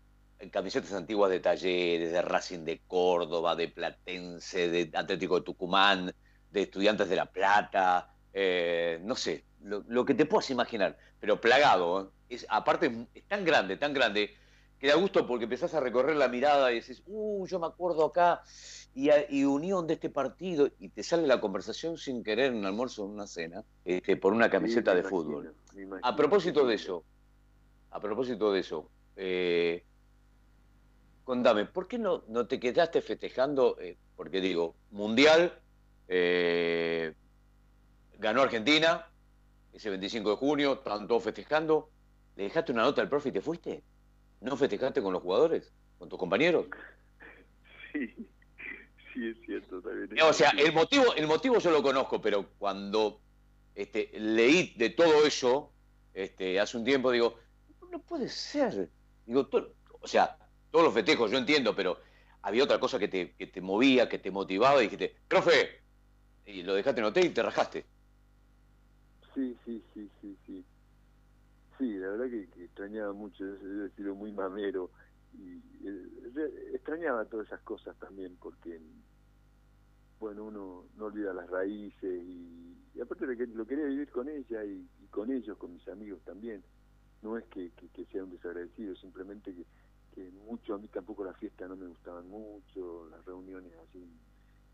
camisetas 0.51 0.93
antiguas 0.93 1.31
de 1.31 1.41
talleres, 1.41 2.13
de 2.13 2.23
Racing 2.23 2.65
de 2.65 2.81
Córdoba, 2.87 3.55
de 3.57 3.69
Platense, 3.69 4.69
de 4.69 4.91
Atlético 4.95 5.37
de 5.37 5.45
Tucumán, 5.45 6.13
de 6.51 6.63
Estudiantes 6.63 7.09
de 7.09 7.17
La 7.17 7.27
Plata, 7.27 8.13
eh, 8.33 8.99
no 9.03 9.15
sé, 9.15 9.45
lo, 9.63 10.05
que 10.05 10.15
te 10.15 10.27
puedas 10.27 10.51
imaginar, 10.51 10.97
pero 11.21 11.41
plagado. 11.41 12.03
¿eh? 12.03 12.35
Es, 12.35 12.47
aparte, 12.49 13.07
es 13.15 13.25
tan 13.25 13.45
grande, 13.45 13.77
tan 13.77 13.93
grande, 13.93 14.35
que 14.79 14.89
da 14.89 14.95
gusto 14.97 15.27
porque 15.27 15.45
empezás 15.45 15.75
a 15.75 15.81
recorrer 15.81 16.17
la 16.17 16.29
mirada 16.29 16.73
y 16.73 16.81
decís, 16.81 17.03
uh, 17.07 17.47
yo 17.47 17.61
me 17.61 17.67
acuerdo 17.67 18.05
acá, 18.05 18.43
y, 18.95 19.45
unión 19.45 19.87
de 19.87 19.95
este 19.95 20.11
partido, 20.11 20.69
y 20.79 20.89
te 20.89 21.03
sale 21.03 21.27
la 21.27 21.41
conversación 21.41 21.97
sin 21.97 22.23
querer 22.23 22.47
en 22.47 22.59
un 22.59 22.67
almuerzo 22.67 23.05
o 23.05 23.07
en 23.07 23.13
una 23.13 23.27
cena, 23.27 23.65
este, 23.85 24.17
por 24.17 24.33
una 24.33 24.51
camiseta 24.51 24.95
de 24.95 25.03
fútbol. 25.03 25.55
a 26.03 26.17
propósito 26.17 26.67
de 26.67 26.75
eso, 26.75 27.05
a 27.91 28.01
propósito 28.01 28.53
de 28.53 28.61
eso, 28.61 28.91
eh, 29.17 29.85
contame, 31.25 31.67
¿por 31.67 31.89
qué 31.89 31.99
no, 31.99 32.25
no 32.29 32.47
te 32.47 32.59
quedaste 32.59 33.01
festejando? 33.03 33.77
Eh, 33.81 33.97
porque 34.17 34.41
digo, 34.41 34.75
Mundial, 34.91 35.59
eh, 36.09 37.15
ganó 38.19 38.43
Argentina, 38.43 39.07
ese 39.73 39.91
25 39.91 40.31
de 40.31 40.37
junio, 40.37 40.79
todos 40.79 41.23
festejando. 41.23 41.91
¿Le 42.37 42.45
dejaste 42.45 42.73
una 42.73 42.83
nota 42.83 43.03
al 43.03 43.09
profe 43.09 43.29
y 43.29 43.33
te 43.33 43.41
fuiste? 43.41 43.83
¿No 44.41 44.57
festejaste 44.57 45.03
con 45.03 45.13
los 45.13 45.23
jugadores? 45.23 45.73
¿Con 45.99 46.09
tus 46.09 46.19
compañeros? 46.19 46.67
Sí, 47.93 48.09
sí 49.13 49.29
es 49.29 49.37
cierto. 49.45 49.83
o 50.27 50.33
sea, 50.33 50.51
el 50.51 50.73
motivo, 50.73 51.15
el 51.15 51.27
motivo 51.27 51.59
yo 51.59 51.71
lo 51.71 51.83
conozco, 51.83 52.21
pero 52.21 52.49
cuando 52.59 53.21
este, 53.75 54.11
leí 54.15 54.75
de 54.77 54.91
todo 54.91 55.27
eso 55.27 55.73
este, 56.15 56.59
hace 56.59 56.77
un 56.77 56.85
tiempo, 56.85 57.11
digo, 57.11 57.39
no 57.91 58.01
puede 58.01 58.29
ser. 58.29 58.91
Digo, 59.27 59.49
o 60.01 60.09
sea, 60.09 60.39
todos 60.73 60.87
los 60.87 60.95
festejos 60.95 61.31
yo 61.31 61.39
entiendo, 61.39 61.77
pero 61.77 61.99
había 62.43 62.65
otra 62.65 62.81
cosa 62.81 62.99
que 62.99 63.07
te, 63.07 63.35
que 63.37 63.47
te 63.47 63.61
movía, 63.61 64.09
que 64.09 64.19
te 64.19 64.33
motivaba 64.33 64.81
y 64.81 64.85
dijiste, 64.85 65.15
profe, 65.29 65.83
y 66.47 66.63
lo 66.63 66.75
dejaste 66.75 67.01
en 67.01 67.07
hotel 67.07 67.27
y 67.27 67.31
te 67.31 67.43
rajaste. 67.43 67.87
Sí, 69.35 69.57
sí, 69.65 69.85
sí, 69.95 70.11
sí, 70.21 70.37
sí. 70.47 70.65
Sí, 71.79 71.95
la 71.99 72.09
verdad 72.09 72.27
que, 72.31 72.65
extrañaba 72.65 73.13
mucho, 73.13 73.45
he 73.45 73.91
sido 73.97 74.15
muy 74.15 74.33
mamero 74.33 74.91
y 75.35 75.57
eh, 75.87 76.71
extrañaba 76.75 77.25
todas 77.27 77.47
esas 77.47 77.61
cosas 77.63 77.97
también 77.99 78.37
porque, 78.41 78.81
bueno, 80.21 80.45
uno 80.45 80.87
no 80.97 81.05
olvida 81.05 81.33
las 81.33 81.49
raíces 81.49 82.23
y, 82.25 83.01
aparte 83.01 83.27
de 83.27 83.37
que 83.37 83.47
lo 83.47 83.67
quería 83.67 83.87
vivir 83.87 84.11
con 84.11 84.29
ella 84.29 84.65
y, 84.65 84.87
con 85.11 85.31
ellos, 85.31 85.59
con 85.59 85.75
mis 85.75 85.87
amigos 85.89 86.23
también. 86.25 86.63
No 87.23 87.39
es 87.39 87.45
que, 87.45 87.71
sea 88.11 88.25
un 88.25 88.31
desagradecido, 88.31 88.97
simplemente 88.97 89.55
que, 89.55 89.65
que 90.15 90.31
mucho, 90.47 90.75
a 90.75 90.79
mí 90.79 90.89
tampoco 90.89 91.25
las 91.25 91.37
fiestas 91.39 91.69
no 91.69 91.77
me 91.77 91.87
gustaban 91.87 92.29
mucho, 92.29 93.09
las 93.11 93.25
reuniones 93.25 93.73
así 93.89 94.07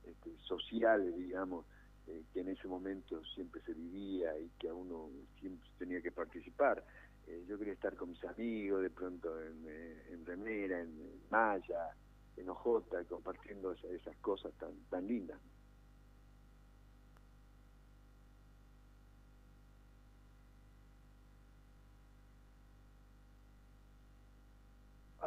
este, 0.04 0.36
sociales, 0.40 1.16
digamos, 1.16 1.64
eh, 2.06 2.24
que 2.32 2.40
en 2.40 2.48
ese 2.48 2.66
momento 2.66 3.22
siempre 3.34 3.60
se 3.62 3.74
vivía 3.74 4.38
y 4.38 4.48
que 4.58 4.68
a 4.68 4.74
uno 4.74 5.10
siempre 5.38 5.68
tenía 5.78 6.00
que 6.00 6.10
participar. 6.10 6.82
Eh, 7.26 7.44
yo 7.46 7.58
quería 7.58 7.74
estar 7.74 7.94
con 7.94 8.10
mis 8.10 8.24
amigos, 8.24 8.82
de 8.82 8.90
pronto 8.90 9.40
en, 9.42 9.64
eh, 9.68 10.02
en 10.12 10.24
Remera, 10.24 10.80
en, 10.80 11.20
Maya, 11.30 11.90
en 12.36 12.48
Ojota, 12.48 13.04
compartiendo 13.04 13.72
esas, 13.72 14.16
cosas 14.18 14.52
tan, 14.54 14.72
tan 14.88 15.06
lindas. 15.06 15.38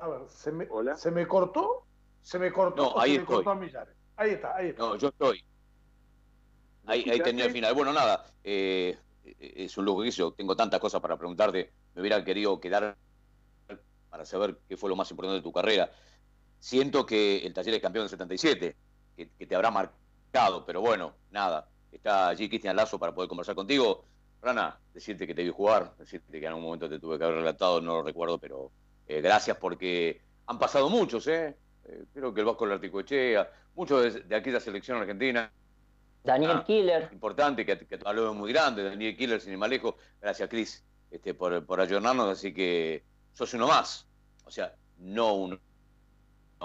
A 0.01 0.07
ver, 0.07 0.21
¿se 0.29 0.51
me, 0.51 0.67
¿se 0.95 1.11
me 1.11 1.27
cortó? 1.27 1.85
¿Se 2.23 2.39
me 2.39 2.51
cortó 2.51 2.93
no, 2.93 2.99
ahí 2.99 3.13
se 3.13 3.19
me 3.19 3.25
cortó 3.25 3.51
a 3.51 3.55
Millares? 3.55 3.95
Ahí 4.15 4.31
está, 4.31 4.55
ahí 4.55 4.69
está. 4.69 4.81
No, 4.81 4.95
yo 4.95 5.09
estoy. 5.09 5.43
Ahí, 6.87 7.07
ahí 7.07 7.21
tenía 7.21 7.45
el 7.45 7.51
final. 7.51 7.75
Bueno, 7.75 7.93
nada, 7.93 8.25
eh, 8.43 8.97
es 9.23 9.77
un 9.77 9.85
lujo 9.85 10.01
que 10.01 10.09
yo 10.09 10.31
tengo 10.31 10.55
tantas 10.55 10.79
cosas 10.79 11.01
para 11.01 11.17
preguntarte. 11.17 11.71
Me 11.93 12.01
hubiera 12.01 12.23
querido 12.25 12.59
quedar 12.59 12.97
para 14.09 14.25
saber 14.25 14.57
qué 14.67 14.75
fue 14.75 14.89
lo 14.89 14.95
más 14.95 15.11
importante 15.11 15.35
de 15.35 15.43
tu 15.43 15.51
carrera. 15.51 15.91
Siento 16.57 17.05
que 17.05 17.45
el 17.45 17.53
taller 17.53 17.75
es 17.75 17.81
campeón 17.81 18.05
del 18.05 18.09
77, 18.09 18.75
que, 19.15 19.29
que 19.29 19.45
te 19.45 19.55
habrá 19.55 19.69
marcado, 19.69 20.65
pero 20.65 20.81
bueno, 20.81 21.13
nada. 21.29 21.69
Está 21.91 22.29
allí 22.29 22.49
Cristian 22.49 22.75
Lazo 22.75 22.97
para 22.97 23.13
poder 23.13 23.29
conversar 23.29 23.53
contigo. 23.53 24.05
Rana, 24.41 24.79
decirte 24.95 25.27
que 25.27 25.35
te 25.35 25.43
vi 25.43 25.51
jugar, 25.51 25.95
decirte 25.99 26.39
que 26.39 26.45
en 26.45 26.53
algún 26.53 26.63
momento 26.63 26.89
te 26.89 26.97
tuve 26.97 27.19
que 27.19 27.23
haber 27.23 27.37
relatado, 27.37 27.79
no 27.81 27.97
lo 27.97 28.01
recuerdo, 28.01 28.39
pero 28.39 28.71
eh, 29.17 29.21
gracias 29.21 29.58
porque 29.58 30.21
han 30.47 30.60
pasado 30.60 30.89
muchos, 30.89 31.28
¿eh? 31.28 31.56
¿eh? 31.86 32.04
creo 32.13 32.34
que 32.34 32.41
el 32.41 32.45
Vasco 32.45 32.65
Larticochea, 32.65 33.50
muchos 33.76 34.13
de, 34.13 34.19
de 34.21 34.36
aquella 34.36 34.60
selección 34.60 34.97
argentina 34.97 35.52
Daniel 36.24 36.52
ah, 36.58 36.63
Killer. 36.65 37.10
Importante, 37.12 37.65
que, 37.65 37.78
que 37.78 37.95
es 37.95 38.34
muy 38.34 38.54
grande, 38.54 38.84
Daniel 38.84 39.17
Killer, 39.17 39.41
sin 39.41 39.54
ir 39.54 39.58
más 39.58 39.69
lejos. 39.69 39.95
Gracias, 40.21 40.50
Cris, 40.50 40.84
este, 41.10 41.34
por, 41.34 41.65
por 41.65 41.82
ayudarnos. 41.82 42.30
Así 42.30 42.54
que 42.54 43.04
sos 43.34 43.54
uno 43.54 43.67
más. 43.67 44.08
O 44.45 44.52
sea, 44.52 44.76
no 44.97 45.34
uno 45.34 45.60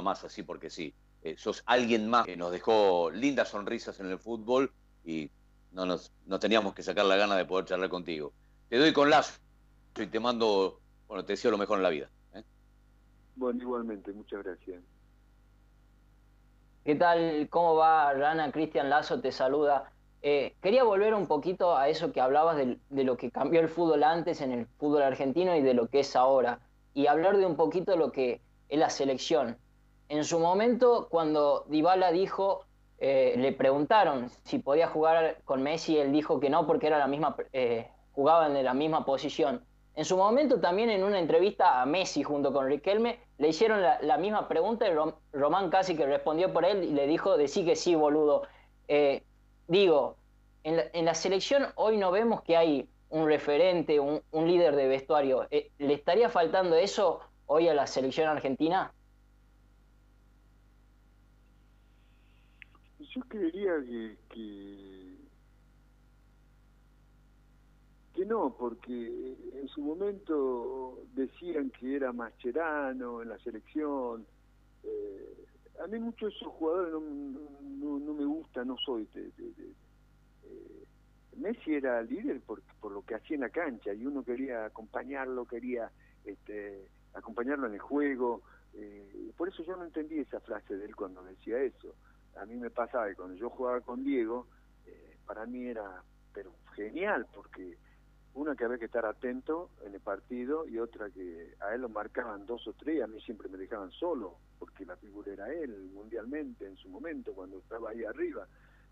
más 0.03 0.25
así 0.25 0.43
porque 0.43 0.69
sí. 0.69 0.95
Eh, 1.23 1.37
sos 1.39 1.63
alguien 1.67 2.09
más 2.09 2.27
que 2.27 2.37
nos 2.37 2.53
dejó 2.53 3.11
lindas 3.11 3.49
sonrisas 3.49 3.99
en 4.01 4.11
el 4.11 4.19
fútbol 4.19 4.73
y 5.05 5.31
no 5.73 5.87
nos 5.87 6.13
no 6.27 6.39
teníamos 6.39 6.75
que 6.75 6.83
sacar 6.83 7.05
la 7.07 7.17
gana 7.17 7.37
de 7.37 7.47
poder 7.47 7.65
charlar 7.65 7.89
contigo. 7.89 8.33
Te 8.69 8.77
doy 8.77 8.93
con 8.93 9.11
lazo 9.11 9.41
y 9.97 10.07
te 10.07 10.21
mando, 10.21 10.81
bueno, 11.09 11.25
te 11.25 11.33
deseo 11.33 11.51
lo 11.51 11.59
mejor 11.59 11.79
en 11.79 11.83
la 11.83 11.91
vida. 11.91 12.11
Bueno, 13.37 13.63
igualmente, 13.63 14.13
muchas 14.13 14.43
gracias. 14.43 14.83
¿Qué 16.85 16.95
tal? 16.95 17.49
¿Cómo 17.51 17.75
va, 17.75 18.13
Rana? 18.15 18.51
Cristian 18.51 18.89
Lazo 18.89 19.21
te 19.21 19.31
saluda. 19.31 19.93
Eh, 20.23 20.57
quería 20.63 20.85
volver 20.85 21.15
un 21.15 21.27
poquito 21.27 21.77
a 21.77 21.89
eso 21.89 22.13
que 22.13 22.21
hablabas 22.21 22.57
de, 22.57 23.05
lo 23.05 23.17
que 23.17 23.31
cambió 23.31 23.61
el 23.61 23.69
fútbol 23.69 24.05
antes 24.05 24.41
en 24.41 24.53
el 24.53 24.67
fútbol 24.79 25.03
argentino 25.03 25.55
y 25.55 25.61
de 25.61 25.75
lo 25.75 25.89
que 25.89 26.01
es 26.01 26.17
ahora. 26.17 26.61
Y 26.95 27.09
hablar 27.09 27.37
de 27.37 27.45
un 27.45 27.57
poquito 27.57 27.93
de 27.93 27.99
lo 27.99 28.11
que 28.11 28.41
es 28.71 28.79
la 28.79 28.89
selección. 28.89 29.59
En 30.09 30.25
su 30.25 30.39
momento, 30.39 31.09
cuando 31.11 31.67
Dybala 31.69 32.13
dijo, 32.13 32.65
eh, 32.99 33.35
le 33.37 33.53
preguntaron 33.53 34.31
si 34.45 34.59
podía 34.61 34.89
jugar 34.89 35.43
con 35.45 35.63
Messi, 35.63 35.99
él 35.99 36.11
dijo 36.11 36.41
que 36.41 36.49
no 36.49 36.67
porque 36.67 36.87
era 36.87 36.99
la 36.99 37.07
misma, 37.07 37.37
eh, 37.53 37.91
jugaban 38.13 38.57
en 38.57 38.65
la 38.65 38.73
misma 38.73 39.05
posición. 39.05 39.63
En 39.97 40.05
su 40.05 40.17
momento 40.19 40.61
también 40.61 40.91
en 40.91 41.03
una 41.03 41.19
entrevista 41.19 41.81
a 41.81 41.87
Messi 41.87 42.23
junto 42.23 42.53
con 42.53 42.67
Riquelme 42.67 43.19
le 43.39 43.49
hicieron 43.49 43.81
la, 43.83 44.19
misma 44.19 44.47
pregunta 44.47 44.87
y 44.87 44.93
Román 45.33 45.71
casi 45.71 45.97
que 45.97 46.05
respondió 46.05 46.53
por 46.53 46.67
él 46.67 46.85
y 46.85 46.93
le 46.93 47.07
dijo, 47.07 47.39
decí 47.39 47.65
que 47.65 47.77
sí, 47.77 47.95
boludo. 47.95 48.43
Eh, 48.89 49.23
digo, 49.69 50.17
en 50.65 51.05
la, 51.05 51.15
selección 51.15 51.69
hoy 51.77 51.97
no 51.97 52.11
vemos 52.11 52.43
que 52.43 52.59
hay 52.59 52.89
un 53.09 53.27
referente, 53.27 53.99
un, 53.99 54.23
líder 54.33 54.77
de 54.77 54.87
vestuario. 54.87 55.47
Eh, 55.51 55.71
¿Le 55.79 55.95
estaría 55.95 56.29
faltando 56.29 56.77
eso 56.77 57.21
hoy 57.47 57.69
a 57.69 57.75
la 57.75 57.87
selección 57.87 58.29
argentina? 58.29 58.93
yo 62.99 63.23
creería 63.29 63.73
que, 64.29 64.76
que 68.17 68.25
no, 68.25 68.57
porque 68.59 69.37
en 69.53 69.69
su 69.69 69.83
momento 69.83 71.03
decían 71.15 71.71
que 71.71 71.97
era 71.97 72.13
Mascherano 72.13 73.23
en 73.23 73.29
la 73.29 73.39
selección. 73.39 74.27
Eh, 74.83 75.47
a 75.85 75.87
mí 75.87 75.99
muchos 75.99 76.31
de 76.31 76.37
esos 76.37 76.49
jugadores 76.55 76.95
no, 76.95 77.99
no, 77.99 78.15
me 78.15 78.25
gustan, 78.25 78.69
no 78.69 78.77
soy 78.79 79.07
de, 79.13 79.29
eh, 79.29 80.85
Messi 81.37 81.75
era 81.75 82.01
líder 82.01 82.41
por, 82.41 82.63
por 82.81 82.93
lo 82.93 83.03
que 83.03 83.15
hacía 83.15 83.35
en 83.35 83.43
la 83.43 83.51
cancha 83.51 83.93
y 83.93 84.07
uno 84.07 84.25
quería 84.25 84.65
acompañarlo, 84.65 85.45
quería 85.45 85.91
este, 86.25 86.89
acompañarlo 87.13 87.67
en 87.67 87.75
el 87.75 87.81
juego. 87.81 88.41
Eh, 88.73 89.31
por 89.37 89.49
eso 89.49 89.63
yo 89.63 89.77
no 89.77 89.85
entendí 89.85 90.19
esa 90.19 90.41
frase 90.41 90.77
de 90.77 90.87
él 90.87 90.97
cuando 90.97 91.23
decía 91.23 91.59
eso. 91.59 91.95
A 92.37 92.47
mí 92.47 92.57
me 92.57 92.71
pasaba 92.71 93.09
que 93.09 93.15
cuando 93.15 93.35
yo 93.35 93.51
jugaba 93.51 93.83
con 93.83 94.03
Diego, 94.03 94.47
eh, 94.87 95.19
para 95.27 95.45
mí 95.45 95.67
era 95.67 96.03
pero 96.33 96.53
genial, 96.75 97.27
porque 97.35 97.79
una 98.37 98.55
que 98.55 98.65
había 98.65 98.77
que 98.77 98.85
estar 98.85 99.07
atento 99.07 99.71
en 99.83 99.95
el 99.95 100.01
partido 100.01 100.69
y 100.69 100.79
otra 100.79 101.09
que 101.09 101.55
a 101.59 101.75
él 101.75 101.81
lo 101.81 101.89
marcaban 101.89 102.45
dos 102.45 102.69
o 102.69 102.75
tres, 102.75 103.03
a 103.03 103.07
mí 103.07 103.19
siempre 103.23 103.49
me 103.49 103.57
dejaban 103.57 103.91
solo, 103.93 104.37
porque 104.59 104.85
la 104.85 104.95
figura 104.97 105.33
era 105.33 105.51
él 105.53 105.91
mundialmente 105.95 106.67
en 106.67 106.77
su 106.77 106.91
momento, 106.91 107.33
cuando 107.33 107.59
estaba 107.59 107.91
ahí 107.91 108.05
arriba. 108.05 108.47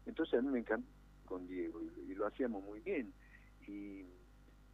Entonces 0.07 0.39
a 0.39 0.43
mí 0.43 0.49
me 0.49 0.61
encantó 0.61 0.89
con 1.27 1.47
Diego 1.47 1.81
y, 1.83 2.15
lo 2.15 2.27
hacíamos 2.27 2.65
muy 2.65 2.81
bien. 2.81 3.13
Y 3.67 4.05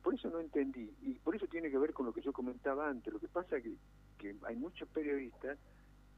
por 0.05 0.15
eso 0.15 0.31
no 0.31 0.39
entendí, 0.39 0.95
y 1.03 1.15
por 1.15 1.35
eso 1.35 1.49
tiene 1.49 1.69
que 1.69 1.79
ver 1.79 1.93
con 1.93 2.07
lo 2.07 2.13
que 2.13 2.23
yo 2.23 2.33
comentaba 2.33 2.89
antes. 2.89 3.13
Lo 3.13 3.19
que 3.19 3.29
pasa 3.29 3.57
es 3.57 3.65
que, 3.65 3.75
que 4.19 4.37
hay 4.47 4.55
muchos 4.55 4.89
periodistas 4.91 5.59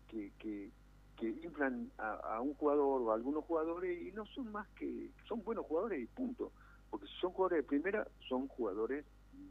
que, 0.08 0.30
que, 0.38 0.70
que 1.16 1.28
inflan 1.42 1.90
a, 1.96 2.36
a, 2.36 2.40
un 2.42 2.52
jugador 2.54 3.00
o 3.00 3.12
a 3.12 3.14
algunos 3.14 3.44
jugadores 3.46 4.02
y 4.02 4.12
no 4.12 4.26
son 4.26 4.52
más 4.52 4.68
que, 4.76 5.10
son 5.26 5.42
buenos 5.42 5.64
jugadores 5.64 6.02
y 6.02 6.06
punto 6.06 6.52
porque 6.92 7.06
si 7.06 7.14
son 7.14 7.32
jugadores 7.32 7.64
de 7.64 7.68
primera, 7.68 8.06
son 8.28 8.48
jugadores, 8.48 9.06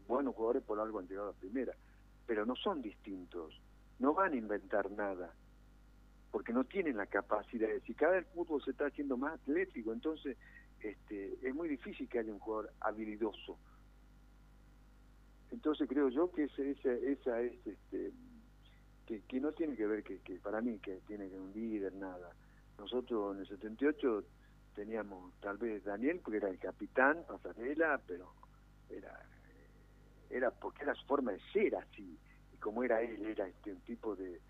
buenos 0.07 0.35
jugadores 0.35 0.61
por 0.61 0.79
algo 0.79 0.99
han 0.99 1.07
llegado 1.07 1.29
a 1.29 1.33
primera, 1.33 1.73
pero 2.27 2.45
no 2.45 2.55
son 2.55 2.83
distintos, 2.83 3.59
no 3.97 4.13
van 4.13 4.33
a 4.33 4.35
inventar 4.35 4.91
nada, 4.91 5.33
porque 6.29 6.53
no 6.53 6.65
tienen 6.65 6.97
la 6.97 7.07
capacidad 7.07 7.67
de 7.67 7.95
cada 7.95 8.19
el 8.19 8.25
fútbol 8.25 8.63
se 8.63 8.69
está 8.69 8.85
haciendo 8.85 9.17
más 9.17 9.33
atlético, 9.33 9.91
entonces 9.91 10.37
este, 10.81 11.35
es 11.41 11.55
muy 11.55 11.67
difícil 11.67 12.07
que 12.07 12.19
haya 12.19 12.31
un 12.31 12.37
jugador 12.37 12.71
habilidoso. 12.79 13.57
Entonces 15.49 15.89
creo 15.89 16.09
yo 16.09 16.31
que 16.31 16.43
esa, 16.43 16.61
esa, 16.61 16.93
esa 16.93 17.41
es, 17.41 17.53
este, 17.65 18.11
que, 19.07 19.21
que 19.21 19.39
no 19.39 19.51
tiene 19.51 19.75
que 19.75 19.87
ver 19.87 20.03
que, 20.03 20.19
que 20.19 20.35
para 20.35 20.61
mí 20.61 20.77
que 20.77 20.97
tiene 21.07 21.27
que 21.27 21.39
un 21.39 21.51
líder, 21.53 21.95
nada. 21.95 22.35
Nosotros 22.77 23.35
en 23.35 23.41
el 23.41 23.47
78 23.47 24.25
teníamos 24.75 25.33
tal 25.39 25.57
vez 25.57 25.83
Daniel, 25.83 26.19
porque 26.23 26.37
era 26.37 26.49
el 26.49 26.59
capitán, 26.59 27.23
pasarela, 27.27 27.99
pero 28.07 28.33
era 28.89 29.25
era 30.31 30.49
porque 30.51 30.83
era 30.83 30.95
su 30.95 31.05
forma 31.05 31.31
de 31.33 31.39
ser 31.51 31.75
así, 31.75 32.17
y 32.53 32.57
como 32.57 32.83
era 32.83 33.01
él, 33.01 33.25
era 33.25 33.47
este 33.47 33.73
un 33.73 33.81
tipo 33.81 34.15
de, 34.15 34.41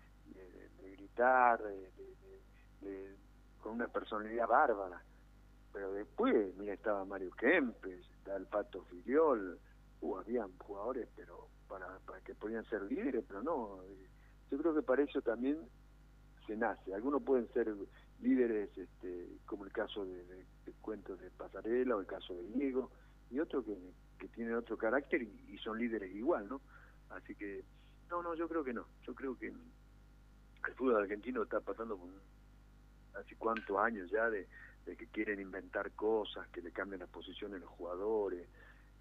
gritar, 0.92 1.60
de, 2.80 3.16
con 3.60 3.72
una 3.74 3.88
personalidad 3.88 4.46
bárbara. 4.46 5.02
Pero 5.72 5.92
después, 5.92 6.54
mira, 6.56 6.74
estaba 6.74 7.04
Mario 7.04 7.30
Kempes, 7.32 8.06
estaba 8.18 8.36
el 8.36 8.46
Pato 8.46 8.84
Filiol, 8.84 9.58
uh, 10.02 10.16
habían 10.16 10.56
jugadores, 10.58 11.08
pero 11.16 11.48
para, 11.68 11.98
para 12.00 12.20
que 12.20 12.34
podían 12.34 12.64
ser 12.66 12.82
líderes, 12.82 13.24
pero 13.26 13.42
no. 13.42 13.80
Yo 14.50 14.58
creo 14.58 14.74
que 14.74 14.82
para 14.82 15.02
eso 15.02 15.22
también 15.22 15.58
se 16.46 16.56
nace. 16.56 16.94
Algunos 16.94 17.22
pueden 17.22 17.48
ser 17.52 17.74
líderes, 18.22 18.76
este, 18.76 19.38
como 19.46 19.64
el 19.64 19.72
caso 19.72 20.04
de, 20.04 20.24
de, 20.24 20.72
cuentos 20.80 21.20
de 21.20 21.30
Pasarela 21.30 21.96
o 21.96 22.00
el 22.00 22.06
caso 22.06 22.34
de 22.34 22.42
Diego, 22.48 22.90
y 23.30 23.38
otros 23.38 23.64
que, 23.64 23.76
que 24.18 24.28
tienen 24.28 24.54
otro 24.54 24.76
carácter 24.76 25.22
y, 25.22 25.58
son 25.58 25.78
líderes 25.78 26.12
igual, 26.14 26.48
¿no? 26.48 26.60
Así 27.10 27.34
que, 27.34 27.64
no, 28.10 28.22
no, 28.22 28.34
yo 28.34 28.48
creo 28.48 28.64
que 28.64 28.72
no. 28.72 28.86
Yo 29.02 29.14
creo 29.14 29.38
que 29.38 29.46
el 29.48 30.74
fútbol 30.74 31.02
argentino 31.02 31.42
está 31.42 31.60
pasando 31.60 31.96
con 31.96 32.10
hace 33.14 33.36
cuántos 33.36 33.78
años 33.78 34.10
ya 34.10 34.28
de, 34.30 34.48
que 34.84 35.06
quieren 35.08 35.40
inventar 35.40 35.92
cosas, 35.92 36.48
que 36.48 36.62
le 36.62 36.72
cambien 36.72 37.00
las 37.00 37.08
posiciones 37.10 37.56
a 37.58 37.60
los 37.60 37.70
jugadores. 37.70 38.48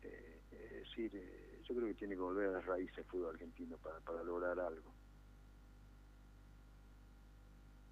Eh, 0.04 0.40
es 0.52 0.88
decir, 0.88 1.12
eh, 1.16 1.62
yo 1.64 1.76
creo 1.76 1.88
que 1.88 1.94
tiene 1.96 2.16
que 2.16 2.22
volver 2.22 2.50
a 2.50 2.52
las 2.54 2.66
raíces 2.66 3.00
el 3.00 3.06
fútbol 3.06 3.32
argentino 3.32 3.78
para, 3.78 4.00
para 4.02 4.24
lograr 4.24 4.60
algo. 4.60 4.94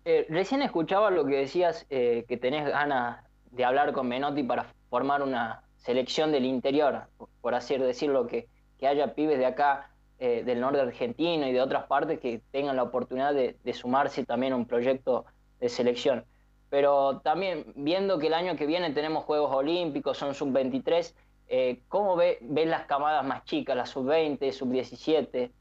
Eh, 0.05 0.25
recién 0.29 0.61
escuchaba 0.61 1.11
lo 1.11 1.25
que 1.25 1.35
decías, 1.35 1.85
eh, 1.89 2.25
que 2.27 2.37
tenés 2.37 2.65
ganas 2.67 3.23
de 3.51 3.65
hablar 3.65 3.91
con 3.91 4.07
Menotti 4.07 4.43
para 4.43 4.65
formar 4.89 5.21
una 5.21 5.63
selección 5.77 6.31
del 6.31 6.45
interior, 6.45 7.07
por 7.41 7.53
así 7.53 7.77
decirlo, 7.77 8.27
que, 8.27 8.47
que 8.79 8.87
haya 8.87 9.13
pibes 9.13 9.37
de 9.37 9.45
acá, 9.45 9.91
eh, 10.19 10.43
del 10.45 10.59
norte 10.59 10.81
argentino 10.81 11.47
y 11.47 11.53
de 11.53 11.61
otras 11.61 11.85
partes 11.85 12.19
que 12.19 12.41
tengan 12.51 12.75
la 12.75 12.83
oportunidad 12.83 13.33
de, 13.33 13.73
sumarse 13.73 14.25
también 14.25 14.53
a 14.53 14.55
un 14.57 14.65
proyecto 14.65 15.25
de 15.59 15.69
selección. 15.69 16.25
Pero 16.69 17.19
también 17.21 17.65
viendo 17.75 18.19
que 18.19 18.27
el 18.27 18.33
año 18.33 18.55
que 18.55 18.65
viene 18.65 18.91
tenemos 18.91 19.23
Juegos 19.23 19.53
Olímpicos, 19.55 20.17
son 20.17 20.35
sub-23, 20.35 21.13
¿cómo 21.87 22.15
ves 22.15 22.37
ve 22.41 22.65
las 22.65 22.85
camadas 22.85 23.25
más 23.25 23.43
chicas, 23.45 23.75
las 23.75 23.89
sub-20, 23.89 24.51
sub-17? 24.51 25.51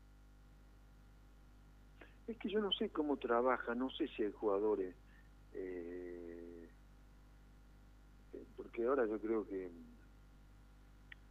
Es 2.28 2.36
que 2.36 2.50
yo 2.50 2.60
no 2.60 2.70
sé 2.72 2.90
cómo 2.90 3.16
trabaja, 3.16 3.74
no 3.74 3.90
sé 3.90 4.06
si 4.08 4.22
hay 4.22 4.32
jugadores, 4.32 4.94
eh, 5.54 6.68
porque 8.54 8.84
ahora 8.84 9.06
yo 9.06 9.18
creo 9.18 9.46
que 9.46 9.70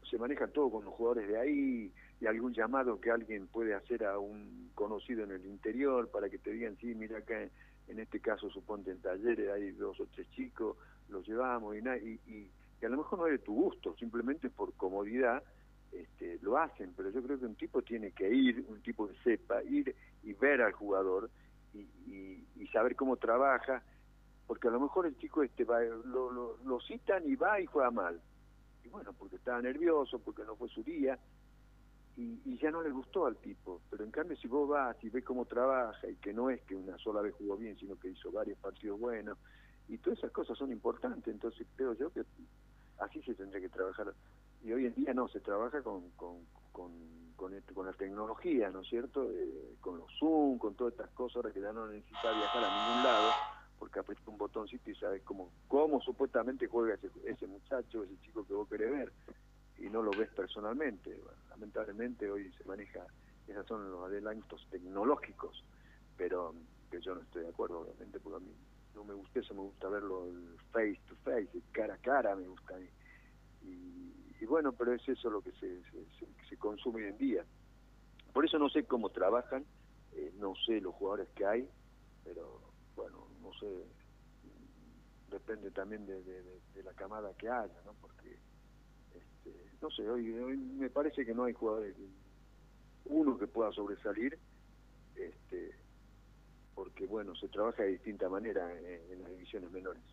se 0.10 0.18
maneja 0.18 0.48
todo 0.48 0.72
con 0.72 0.86
los 0.86 0.94
jugadores 0.96 1.28
de 1.28 1.38
ahí 1.38 1.94
y 2.20 2.26
algún 2.26 2.52
llamado 2.52 3.00
que 3.00 3.12
alguien 3.12 3.46
puede 3.46 3.76
hacer 3.76 4.06
a 4.06 4.18
un 4.18 4.72
conocido 4.74 5.24
en 5.24 5.32
el 5.32 5.46
interior 5.46 6.10
para 6.10 6.30
que 6.30 6.40
te 6.40 6.52
digan, 6.52 6.76
sí, 6.78 6.96
mira 6.96 7.20
acá 7.20 7.44
en, 7.88 8.00
este 8.00 8.20
caso 8.20 8.50
suponte 8.50 8.90
en 8.90 9.00
talleres 9.00 9.52
hay 9.52 9.72
dos 9.72 10.00
o 10.00 10.08
tres 10.08 10.28
chicos, 10.32 10.78
los 11.10 11.28
llevamos 11.28 11.76
y, 11.76 11.80
y, 11.80 12.20
y, 12.26 12.52
y 12.82 12.86
a 12.86 12.90
lo 12.90 12.98
mejor 12.98 13.20
no 13.20 13.28
es 13.28 13.34
de 13.34 13.46
tu 13.46 13.54
gusto, 13.54 13.96
simplemente 13.98 14.50
por 14.50 14.74
comodidad 14.74 15.44
este, 15.92 16.40
lo 16.42 16.58
hacen, 16.58 16.94
pero 16.96 17.10
yo 17.12 17.22
creo 17.24 17.40
que 17.40 17.46
un 17.46 17.56
tipo 17.56 17.82
tiene 17.82 18.12
que 18.12 18.30
ir, 18.30 18.66
un 18.68 18.82
tipo 18.82 19.08
que 19.08 19.16
sepa, 19.24 19.64
ir 19.64 19.96
y 20.28 20.34
ver 20.34 20.62
al 20.62 20.74
jugador 20.74 21.30
y, 21.74 22.68
saber 22.74 22.98
cómo 22.98 23.16
trabaja, 23.16 23.82
porque 24.46 24.68
a 24.68 24.72
lo 24.72 24.80
mejor 24.82 25.08
el 25.08 25.18
chico 25.18 25.42
este 25.42 25.64
va, 25.64 25.80
lo, 25.82 26.58
lo, 26.64 26.80
citan 26.82 27.24
y 27.26 27.36
va 27.36 27.62
y 27.62 27.66
juega 27.66 27.90
mal. 27.90 28.22
Y 28.84 28.90
bueno, 28.90 29.14
porque 29.14 29.38
estaba 29.38 29.62
nervioso, 29.62 30.20
porque 30.20 30.44
no 30.44 30.58
fue 30.58 30.68
su 30.68 30.84
día, 30.84 31.18
y, 32.18 32.58
ya 32.58 32.70
no 32.70 32.84
le 32.84 32.92
gustó 32.92 33.26
al 33.26 33.38
tipo. 33.38 33.82
Pero 33.90 34.04
en 34.04 34.12
cambio, 34.12 34.36
si 34.36 34.48
vos 34.48 34.68
vas 34.68 35.02
y 35.02 35.10
ves 35.10 35.24
cómo 35.24 35.46
trabaja, 35.46 36.08
y 36.10 36.18
que 36.18 36.34
no 36.34 36.50
es 36.50 36.62
que 36.64 36.76
una 36.76 36.98
sola 36.98 37.22
vez 37.22 37.34
jugó 37.36 37.56
bien, 37.56 37.78
sino 37.78 37.98
que 37.98 38.10
hizo 38.10 38.32
varios 38.32 38.60
partidos 38.60 39.00
buenos, 39.00 39.38
y 39.88 39.98
todas 39.98 40.20
esas 40.20 40.32
cosas 40.32 40.58
son 40.58 40.72
importantes, 40.72 41.34
entonces 41.34 41.66
creo 41.78 41.94
yo 41.94 42.12
que 42.12 42.24
así 43.00 43.22
se 43.22 43.34
tendría 43.34 43.62
que 43.62 43.70
trabajar 43.70 44.14
y 44.64 44.74
hoy 44.74 44.86
en 44.88 44.94
día 44.96 45.14
no, 45.14 45.28
se 45.30 45.40
trabaja 45.40 45.82
con, 45.82 46.10
con, 46.12 46.46
con, 46.74 46.92
con, 47.38 47.54
este, 47.54 47.74
con 47.74 47.86
la 47.86 47.94
tecnología, 47.94 48.70
¿no 48.70 48.82
es 48.82 48.90
cierto? 48.90 49.30
Eh, 49.32 49.76
con 49.80 49.98
los 49.98 50.12
Zoom, 50.20 50.58
con 50.58 50.76
todas 50.76 50.94
estas 50.94 51.10
cosas, 51.12 51.38
ahora 51.38 51.52
que 51.52 51.62
ya 51.62 51.72
no 51.72 51.88
necesita 51.88 52.34
viajar 52.34 52.64
a 52.66 52.88
ningún 52.90 53.04
lado, 53.04 53.32
porque 53.80 54.00
aprieta 54.00 54.30
un 54.30 54.38
botoncito 54.38 54.92
y 54.92 54.96
sabes 54.96 55.22
cómo, 55.24 55.52
cómo 55.70 56.02
supuestamente 56.02 56.68
juega 56.68 56.96
ese, 56.96 57.10
ese 57.26 57.48
muchacho, 57.48 58.04
ese 58.04 58.20
chico 58.22 58.46
que 58.46 58.54
vos 58.54 58.68
querés 58.68 58.92
ver, 58.92 59.14
y 59.78 59.90
no 59.90 60.02
lo 60.02 60.12
ves 60.12 60.30
personalmente. 60.32 61.18
lamentablemente 61.50 62.30
hoy 62.30 62.52
se 62.58 62.64
maneja, 62.66 63.06
esos 63.48 63.66
son 63.68 63.90
los 63.90 64.04
adelantos 64.04 64.68
tecnológicos, 64.70 65.64
pero 66.18 66.54
que 66.90 67.00
yo 67.00 67.16
no 67.16 67.22
estoy 67.22 67.44
de 67.44 67.50
acuerdo, 67.50 67.82
obviamente, 67.82 68.20
porque 68.20 68.38
a 68.38 68.40
mí 68.40 68.52
no 68.96 69.04
me 69.04 69.14
gusta 69.14 69.40
eso, 69.40 69.54
me 69.54 69.62
gusta 69.62 69.88
verlo 69.90 70.28
face 70.72 71.00
to 71.08 71.16
face, 71.24 71.62
cara 71.72 71.94
a 71.94 71.98
cara, 71.98 72.36
me 72.36 72.48
gusta. 72.48 72.80
Y, 73.62 74.14
y 74.40 74.46
bueno, 74.46 74.72
pero 74.74 74.94
es 74.94 75.08
eso 75.08 75.30
lo 75.30 75.42
que 75.42 75.52
se, 75.54 75.82
se, 76.50 76.58
consume 76.58 77.04
hoy 77.04 77.10
en 77.10 77.18
día. 77.18 77.46
Por 78.34 78.46
eso 78.46 78.60
no 78.60 78.70
sé 78.70 78.86
cómo 78.86 79.10
trabajan, 79.10 79.66
eh, 80.14 80.32
no 80.38 80.54
sé 80.66 80.80
los 80.80 80.94
jugadores 80.96 81.28
que 81.36 81.46
hay, 81.46 81.70
pero 82.24 82.62
bueno, 82.96 83.28
no 83.42 83.52
sé, 83.60 83.68
depende 85.32 85.72
también 85.72 86.06
de, 86.06 86.24
la 86.84 86.94
camada 86.94 87.34
que 87.38 87.50
haya, 87.50 87.82
¿no? 87.86 87.94
Porque, 88.00 88.38
este, 89.16 89.72
no 89.82 89.90
sé, 89.90 90.08
hoy, 90.08 90.32
hoy 90.34 90.58
me 90.58 90.90
parece 90.90 91.26
que 91.26 91.34
no 91.34 91.46
hay 91.46 91.54
jugadores, 91.54 91.96
uno 93.06 93.38
que 93.38 93.48
pueda 93.48 93.72
sobresalir, 93.72 94.38
este, 95.16 95.76
porque 96.76 97.08
bueno, 97.08 97.36
se 97.36 97.48
trabaja 97.48 97.84
de 97.84 97.90
distinta 97.90 98.30
manera 98.30 98.72
en, 98.72 99.22
las 99.22 99.32
divisiones 99.32 99.72
menores. 99.72 100.04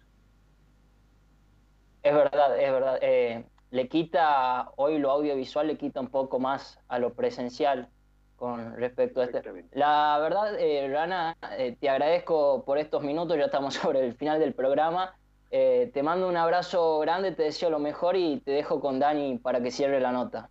Es 2.02 2.14
verdad, 2.14 2.58
es 2.58 2.72
verdad. 2.72 2.98
Eh, 3.02 3.44
le 3.74 3.88
quita, 3.88 4.70
hoy 4.76 4.98
lo 4.98 5.10
audiovisual 5.10 5.66
le 5.66 5.76
quita 5.76 6.00
un 6.00 6.06
poco 6.06 6.38
más 6.38 6.78
a 6.87 7.00
lo 7.00 7.14
presencial 7.14 7.88
con 8.37 8.76
respecto 8.76 9.20
a 9.20 9.24
este. 9.24 9.42
La 9.72 10.16
verdad, 10.20 10.54
eh, 10.60 10.88
Rana, 10.88 11.37
eh, 11.58 11.76
te 11.80 11.90
agradezco 11.90 12.64
por 12.64 12.78
estos 12.78 13.02
minutos, 13.02 13.37
ya 13.37 13.46
estamos 13.46 13.74
sobre 13.82 14.06
el 14.06 14.14
final 14.14 14.38
del 14.38 14.54
programa. 14.54 15.16
Eh, 15.50 15.90
te 15.92 16.04
mando 16.04 16.28
un 16.28 16.37
abrazo 16.37 17.00
grande, 17.00 17.32
te 17.32 17.42
deseo 17.42 17.68
lo 17.68 17.80
mejor 17.80 18.14
y 18.14 18.38
te 18.44 18.52
dejo 18.52 18.80
con 18.80 19.00
Dani 19.00 19.38
para 19.38 19.60
que 19.60 19.72
cierre 19.72 19.98
la 19.98 20.12
nota. 20.12 20.50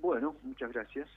Bueno, 0.00 0.36
muchas 0.42 0.70
gracias. 0.72 1.08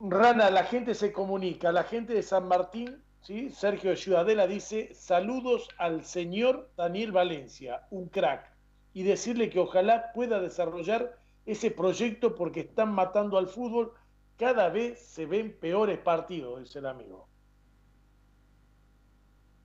Rana, 0.00 0.48
la 0.48 0.64
gente 0.64 0.94
se 0.94 1.12
comunica, 1.12 1.70
la 1.70 1.84
gente 1.84 2.14
de 2.14 2.22
San 2.22 2.48
Martín, 2.48 3.02
¿sí? 3.20 3.50
Sergio 3.50 3.90
de 3.90 3.96
Ciudadela 3.96 4.46
dice, 4.46 4.94
saludos 4.94 5.68
al 5.76 6.02
señor 6.02 6.70
Daniel 6.78 7.12
Valencia, 7.12 7.82
un 7.90 8.08
crack, 8.08 8.53
y 8.94 9.02
decirle 9.02 9.50
que 9.50 9.58
ojalá 9.58 10.12
pueda 10.14 10.40
desarrollar 10.40 11.18
ese 11.44 11.70
proyecto 11.70 12.34
porque 12.34 12.60
están 12.60 12.94
matando 12.94 13.36
al 13.36 13.48
fútbol, 13.48 13.92
cada 14.38 14.70
vez 14.70 14.98
se 14.98 15.26
ven 15.26 15.52
peores 15.60 15.98
partidos, 15.98 16.60
dice 16.60 16.78
el 16.78 16.86
amigo. 16.86 17.28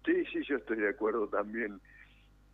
Sí, 0.05 0.25
sí, 0.25 0.39
yo 0.47 0.57
estoy 0.57 0.77
de 0.77 0.89
acuerdo 0.89 1.27
también 1.27 1.79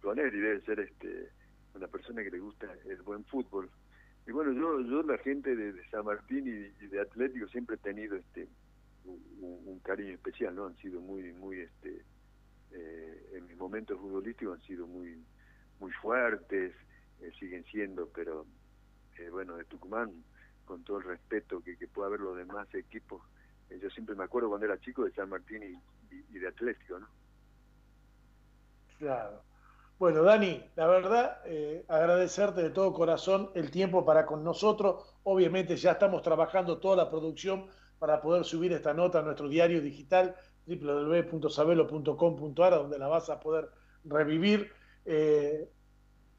con 0.02 0.20
él 0.20 0.36
y 0.36 0.40
debe 0.40 0.62
ser 0.62 0.80
este 0.82 1.32
una 1.74 1.88
persona 1.88 2.24
que 2.24 2.32
le 2.32 2.40
gusta 2.40 2.68
el 2.86 3.02
buen 3.02 3.26
fútbol. 3.26 3.70
Y 4.28 4.32
bueno, 4.32 4.54
yo, 4.54 4.80
yo 4.82 5.04
la 5.04 5.18
gente 5.18 5.56
de, 5.56 5.74
San 5.90 6.06
Martín 6.06 6.48
y, 6.48 6.88
de 6.88 7.02
Atlético 7.02 7.48
siempre 7.48 7.76
he 7.76 7.80
tenido 7.80 8.16
este 8.16 8.48
un, 9.04 9.80
cariño 9.84 10.14
especial, 10.14 10.56
¿no? 10.56 10.66
Han 10.66 10.76
sido 10.78 11.00
muy, 11.00 11.32
muy, 11.34 11.60
este, 11.60 12.02
eh, 12.72 13.30
en 13.34 13.46
mis 13.46 13.58
momentos 13.58 14.00
futbolísticos 14.00 14.60
han 14.60 14.66
sido 14.66 14.88
muy, 14.88 15.22
muy 15.80 15.92
fuertes, 15.92 16.74
eh, 17.22 17.32
siguen 17.40 17.64
siendo, 17.66 18.08
pero 18.10 18.46
eh, 19.18 19.30
bueno, 19.30 19.56
de 19.56 19.66
Tucumán, 19.66 20.24
con 20.66 20.84
todo 20.84 20.98
el 20.98 21.04
respeto 21.04 21.62
que, 21.62 21.78
que 21.78 21.88
pueda 21.88 22.08
haber 22.08 22.20
los 22.20 22.38
demás 22.38 22.74
equipos, 22.74 23.22
yo 23.70 23.90
siempre 23.90 24.16
me 24.16 24.24
acuerdo 24.24 24.50
cuando 24.50 24.68
era 24.68 24.80
chico 24.80 25.04
de 25.04 25.12
San 25.12 25.30
Martín 25.30 25.82
y 26.12 26.40
de 26.40 26.48
Atlético, 26.48 27.00
¿no? 27.00 27.08
Claro. 29.00 29.44
Bueno, 29.98 30.24
Dani, 30.24 30.62
la 30.76 30.88
verdad, 30.88 31.40
eh, 31.46 31.86
agradecerte 31.88 32.62
de 32.62 32.70
todo 32.70 32.92
corazón 32.92 33.50
el 33.56 33.72
tiempo 33.72 34.06
para 34.06 34.26
con 34.26 34.44
nosotros. 34.44 35.16
Obviamente 35.24 35.78
ya 35.78 35.94
estamos 35.94 36.22
trabajando 36.22 36.80
toda 36.80 36.98
la 36.98 37.10
producción 37.10 37.68
para 37.98 38.22
poder 38.22 38.44
subir 38.44 38.74
esta 38.74 38.94
nota 38.94 39.20
a 39.20 39.22
nuestro 39.22 39.48
diario 39.48 39.82
digital 39.82 40.36
www.sabelo.com.ar, 40.68 42.74
donde 42.74 43.00
la 43.00 43.08
vas 43.08 43.30
a 43.30 43.40
poder 43.40 43.70
revivir. 44.04 44.70
Eh, 45.06 45.70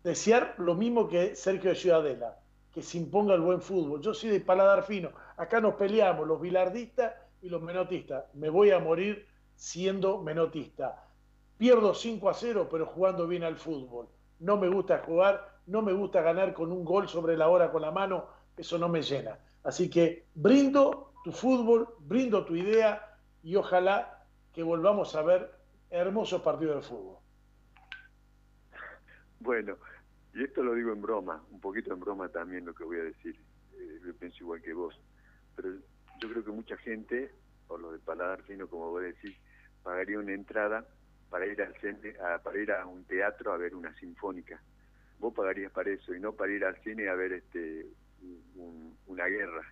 desear 0.02 0.54
lo 0.58 0.74
mismo 0.74 1.08
que 1.08 1.34
Sergio 1.34 1.70
de 1.70 1.76
Ciudadela, 1.76 2.38
que 2.72 2.82
se 2.82 2.98
imponga 2.98 3.34
el 3.34 3.40
buen 3.40 3.60
fútbol. 3.60 4.00
Yo 4.00 4.12
soy 4.12 4.30
de 4.30 4.40
paladar 4.40 4.84
fino. 4.84 5.10
Acá 5.36 5.60
nos 5.60 5.74
peleamos 5.74 6.26
los 6.26 6.40
bilardistas 6.40 7.14
y 7.42 7.48
los 7.48 7.62
menotistas. 7.62 8.24
Me 8.34 8.50
voy 8.50 8.70
a 8.70 8.78
morir 8.78 9.26
siendo 9.54 10.20
menotista 10.22 11.06
Pierdo 11.56 11.94
5 11.94 12.28
a 12.28 12.34
0, 12.34 12.68
pero 12.70 12.86
jugando 12.86 13.26
bien 13.26 13.42
al 13.42 13.56
fútbol. 13.56 14.08
No 14.40 14.58
me 14.58 14.68
gusta 14.68 14.98
jugar, 14.98 15.60
no 15.66 15.80
me 15.80 15.94
gusta 15.94 16.20
ganar 16.20 16.52
con 16.52 16.70
un 16.70 16.84
gol 16.84 17.08
sobre 17.08 17.36
la 17.36 17.48
hora 17.48 17.72
con 17.72 17.80
la 17.80 17.90
mano, 17.90 18.26
eso 18.56 18.76
no 18.78 18.88
me 18.88 19.00
llena. 19.00 19.38
Así 19.64 19.88
que 19.88 20.26
brindo 20.34 21.12
tu 21.24 21.32
fútbol, 21.32 21.88
brindo 22.00 22.44
tu 22.44 22.54
idea 22.54 23.18
y 23.42 23.56
ojalá 23.56 24.26
que 24.52 24.62
volvamos 24.62 25.14
a 25.14 25.22
ver 25.22 25.50
hermosos 25.88 26.42
partidos 26.42 26.76
de 26.76 26.82
fútbol. 26.82 27.16
Bueno, 29.40 29.76
y 30.34 30.44
esto 30.44 30.62
lo 30.62 30.74
digo 30.74 30.92
en 30.92 31.00
broma, 31.00 31.42
un 31.50 31.60
poquito 31.60 31.92
en 31.92 32.00
broma 32.00 32.28
también 32.28 32.64
lo 32.64 32.74
que 32.74 32.84
voy 32.84 32.98
a 32.98 33.04
decir. 33.04 33.36
Eh, 33.78 34.00
yo 34.04 34.14
pienso 34.14 34.38
igual 34.44 34.62
que 34.62 34.72
vos, 34.72 34.98
pero 35.54 35.70
yo 36.20 36.30
creo 36.30 36.44
que 36.44 36.50
mucha 36.50 36.76
gente, 36.78 37.30
por 37.66 37.80
lo 37.80 37.92
de 37.92 37.98
paladar 37.98 38.42
fino, 38.42 38.68
como 38.68 38.90
vos 38.90 39.02
decís, 39.02 39.36
pagaría 39.82 40.18
una 40.18 40.32
entrada 40.32 40.86
para 41.30 41.46
ir 41.46 41.60
al 41.62 41.74
cine, 41.80 42.14
a, 42.20 42.38
para 42.38 42.58
ir 42.58 42.72
a 42.72 42.86
un 42.86 43.04
teatro 43.04 43.52
a 43.52 43.56
ver 43.56 43.74
una 43.74 43.94
sinfónica. 43.94 44.60
Vos 45.18 45.34
pagarías 45.34 45.72
para 45.72 45.90
eso 45.90 46.14
y 46.14 46.20
no 46.20 46.32
para 46.32 46.52
ir 46.52 46.64
al 46.64 46.76
cine 46.82 47.08
a 47.08 47.14
ver 47.14 47.32
este 47.32 47.86
una 49.06 49.26
guerra. 49.26 49.62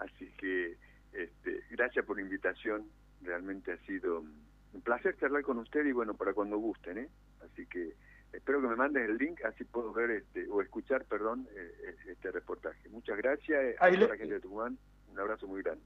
Así 0.00 0.30
que 0.36 0.76
este, 1.12 1.62
gracias 1.70 2.04
por 2.04 2.16
la 2.16 2.22
invitación. 2.22 2.90
Realmente 3.22 3.72
ha 3.72 3.78
sido 3.86 4.20
un 4.20 4.82
placer 4.82 5.16
charlar 5.18 5.42
con 5.42 5.58
usted 5.58 5.84
y 5.86 5.92
bueno, 5.92 6.14
para 6.14 6.34
cuando 6.34 6.58
gusten, 6.58 6.98
¿eh? 6.98 7.08
Así 7.40 7.66
que 7.66 7.94
espero 8.36 8.60
que 8.60 8.68
me 8.68 8.76
mandes 8.76 9.08
el 9.08 9.16
link, 9.16 9.44
así 9.44 9.64
puedo 9.64 9.92
ver 9.92 10.10
este, 10.10 10.48
o 10.48 10.60
escuchar, 10.60 11.04
perdón, 11.04 11.48
eh, 11.54 11.74
eh, 11.82 11.96
este 12.12 12.30
reportaje. 12.30 12.88
Muchas 12.88 13.16
gracias 13.16 13.76
a 13.78 13.90
la 13.90 14.16
gente 14.16 14.34
de 14.34 14.40
Tucumán. 14.40 14.78
Un 15.10 15.20
abrazo 15.20 15.46
muy 15.46 15.62
grande. 15.62 15.84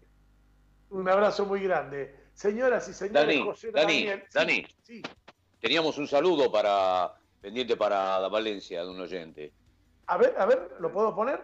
Un 0.90 1.08
abrazo 1.08 1.44
muy 1.44 1.60
grande. 1.60 2.14
Señoras 2.32 2.88
y 2.88 2.94
señores, 2.94 3.26
Dani, 3.26 3.44
José 3.44 3.70
Dani, 3.70 4.06
Dani, 4.32 4.66
sí, 4.82 5.02
teníamos 5.60 5.98
un 5.98 6.06
saludo 6.06 6.50
para 6.50 7.14
pendiente 7.40 7.76
para 7.76 8.18
la 8.18 8.28
Valencia 8.28 8.82
de 8.82 8.90
un 8.90 9.00
oyente. 9.00 9.52
A 10.06 10.16
ver, 10.16 10.34
a 10.38 10.46
ver, 10.46 10.76
¿lo 10.80 10.90
puedo 10.90 11.14
poner? 11.14 11.42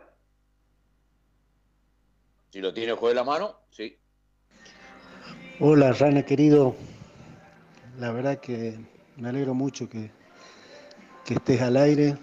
Si 2.50 2.60
lo 2.60 2.72
tiene 2.72 2.94
de 2.94 3.14
la 3.14 3.24
mano, 3.24 3.60
sí. 3.70 3.98
Hola, 5.60 5.92
Rana 5.92 6.24
querido. 6.24 6.74
La 7.98 8.12
verdad 8.12 8.40
que 8.40 8.78
me 9.16 9.28
alegro 9.28 9.54
mucho 9.54 9.88
que, 9.88 10.10
que 11.24 11.34
estés 11.34 11.60
al 11.60 11.76
aire. 11.76 12.16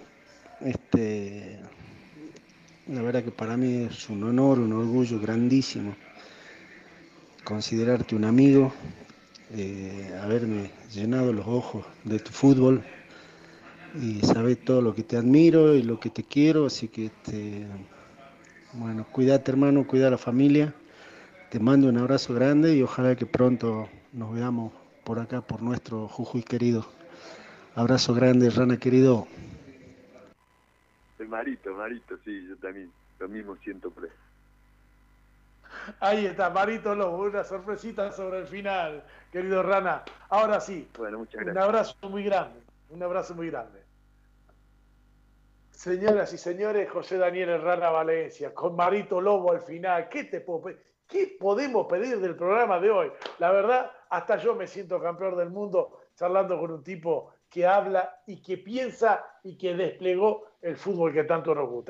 Este, 0.62 1.60
la 2.88 3.02
verdad 3.02 3.24
que 3.24 3.32
para 3.32 3.58
mí 3.58 3.88
es 3.90 4.10
un 4.10 4.24
honor, 4.24 4.60
un 4.60 4.74
orgullo 4.74 5.20
grandísimo 5.20 5.96
considerarte 7.44 8.16
un 8.16 8.26
amigo, 8.26 8.72
eh, 9.52 10.18
haberme 10.22 10.72
llenado 10.94 11.34
los 11.34 11.48
ojos 11.48 11.86
de 12.04 12.20
tu 12.20 12.32
fútbol 12.32 12.82
y 14.00 14.22
saber 14.22 14.58
todo 14.58 14.82
lo 14.82 14.96
que 14.96 15.04
te 15.04 15.18
admiro 15.18 15.76
y 15.76 15.84
lo 15.84 16.00
que 16.00 16.10
te 16.10 16.24
quiero, 16.24 16.68
así 16.68 16.88
que 16.88 17.08
este, 17.08 17.66
bueno, 18.74 19.06
cuídate 19.12 19.52
hermano, 19.52 19.86
cuida 19.86 20.08
a 20.08 20.12
la 20.12 20.18
familia, 20.18 20.74
te 21.50 21.60
mando 21.60 21.90
un 21.90 21.98
abrazo 21.98 22.34
grande 22.34 22.76
y 22.76 22.82
ojalá 22.82 23.16
que 23.16 23.26
pronto 23.26 23.90
nos 24.14 24.34
veamos 24.34 24.72
por 25.04 25.20
acá, 25.20 25.42
por 25.42 25.62
nuestro 25.62 26.08
Jujuy 26.08 26.44
querido. 26.44 27.01
Abrazo 27.76 28.14
grande, 28.14 28.50
Rana 28.50 28.78
querido. 28.78 29.28
El 31.20 31.30
marito, 31.30 31.74
marito, 31.74 32.18
sí, 32.26 32.48
yo 32.48 32.58
también, 32.58 32.92
lo 33.20 33.30
mismo 33.30 33.56
siento 33.58 33.90
por 33.90 34.10
Ahí 36.00 36.26
está, 36.26 36.50
Marito 36.50 36.94
Lobo, 36.94 37.24
una 37.24 37.44
sorpresita 37.44 38.12
sobre 38.12 38.40
el 38.40 38.48
final, 38.48 39.04
querido 39.32 39.64
Rana. 39.64 40.04
Ahora 40.30 40.60
sí, 40.60 40.88
bueno, 40.98 41.20
muchas 41.20 41.42
gracias. 41.42 41.56
un 41.56 41.62
abrazo 41.62 42.10
muy 42.10 42.24
grande, 42.24 42.60
un 42.90 43.04
abrazo 43.04 43.36
muy 43.36 43.50
grande. 43.50 43.82
Señoras 45.72 46.34
y 46.34 46.38
señores, 46.38 46.90
José 46.92 47.18
Daniel 47.18 47.62
Rana 47.62 47.90
Valencia, 47.90 48.54
con 48.54 48.76
Marito 48.76 49.20
Lobo 49.22 49.52
al 49.52 49.62
final. 49.62 50.10
¿Qué, 50.10 50.26
te 50.26 50.46
¿Qué 51.08 51.38
podemos 51.40 51.88
pedir 51.88 52.20
del 52.20 52.36
programa 52.36 52.80
de 52.80 52.92
hoy? 52.92 53.12
La 53.40 53.52
verdad, 53.52 53.92
hasta 54.10 54.38
yo 54.38 54.56
me 54.56 54.68
siento 54.68 55.02
campeón 55.02 55.38
del 55.38 55.50
mundo 55.50 56.02
charlando 56.16 56.60
con 56.60 56.72
un 56.72 56.84
tipo 56.84 57.34
que 57.52 57.68
habla 57.68 58.22
y 58.26 58.42
que 58.42 58.58
piensa 58.58 59.24
y 59.44 59.58
que 59.58 59.76
desplegó 59.76 60.46
el 60.62 60.78
fútbol 60.78 61.14
que 61.14 61.26
tanto 61.26 61.54
nos 61.54 61.70
gusta. 61.70 61.90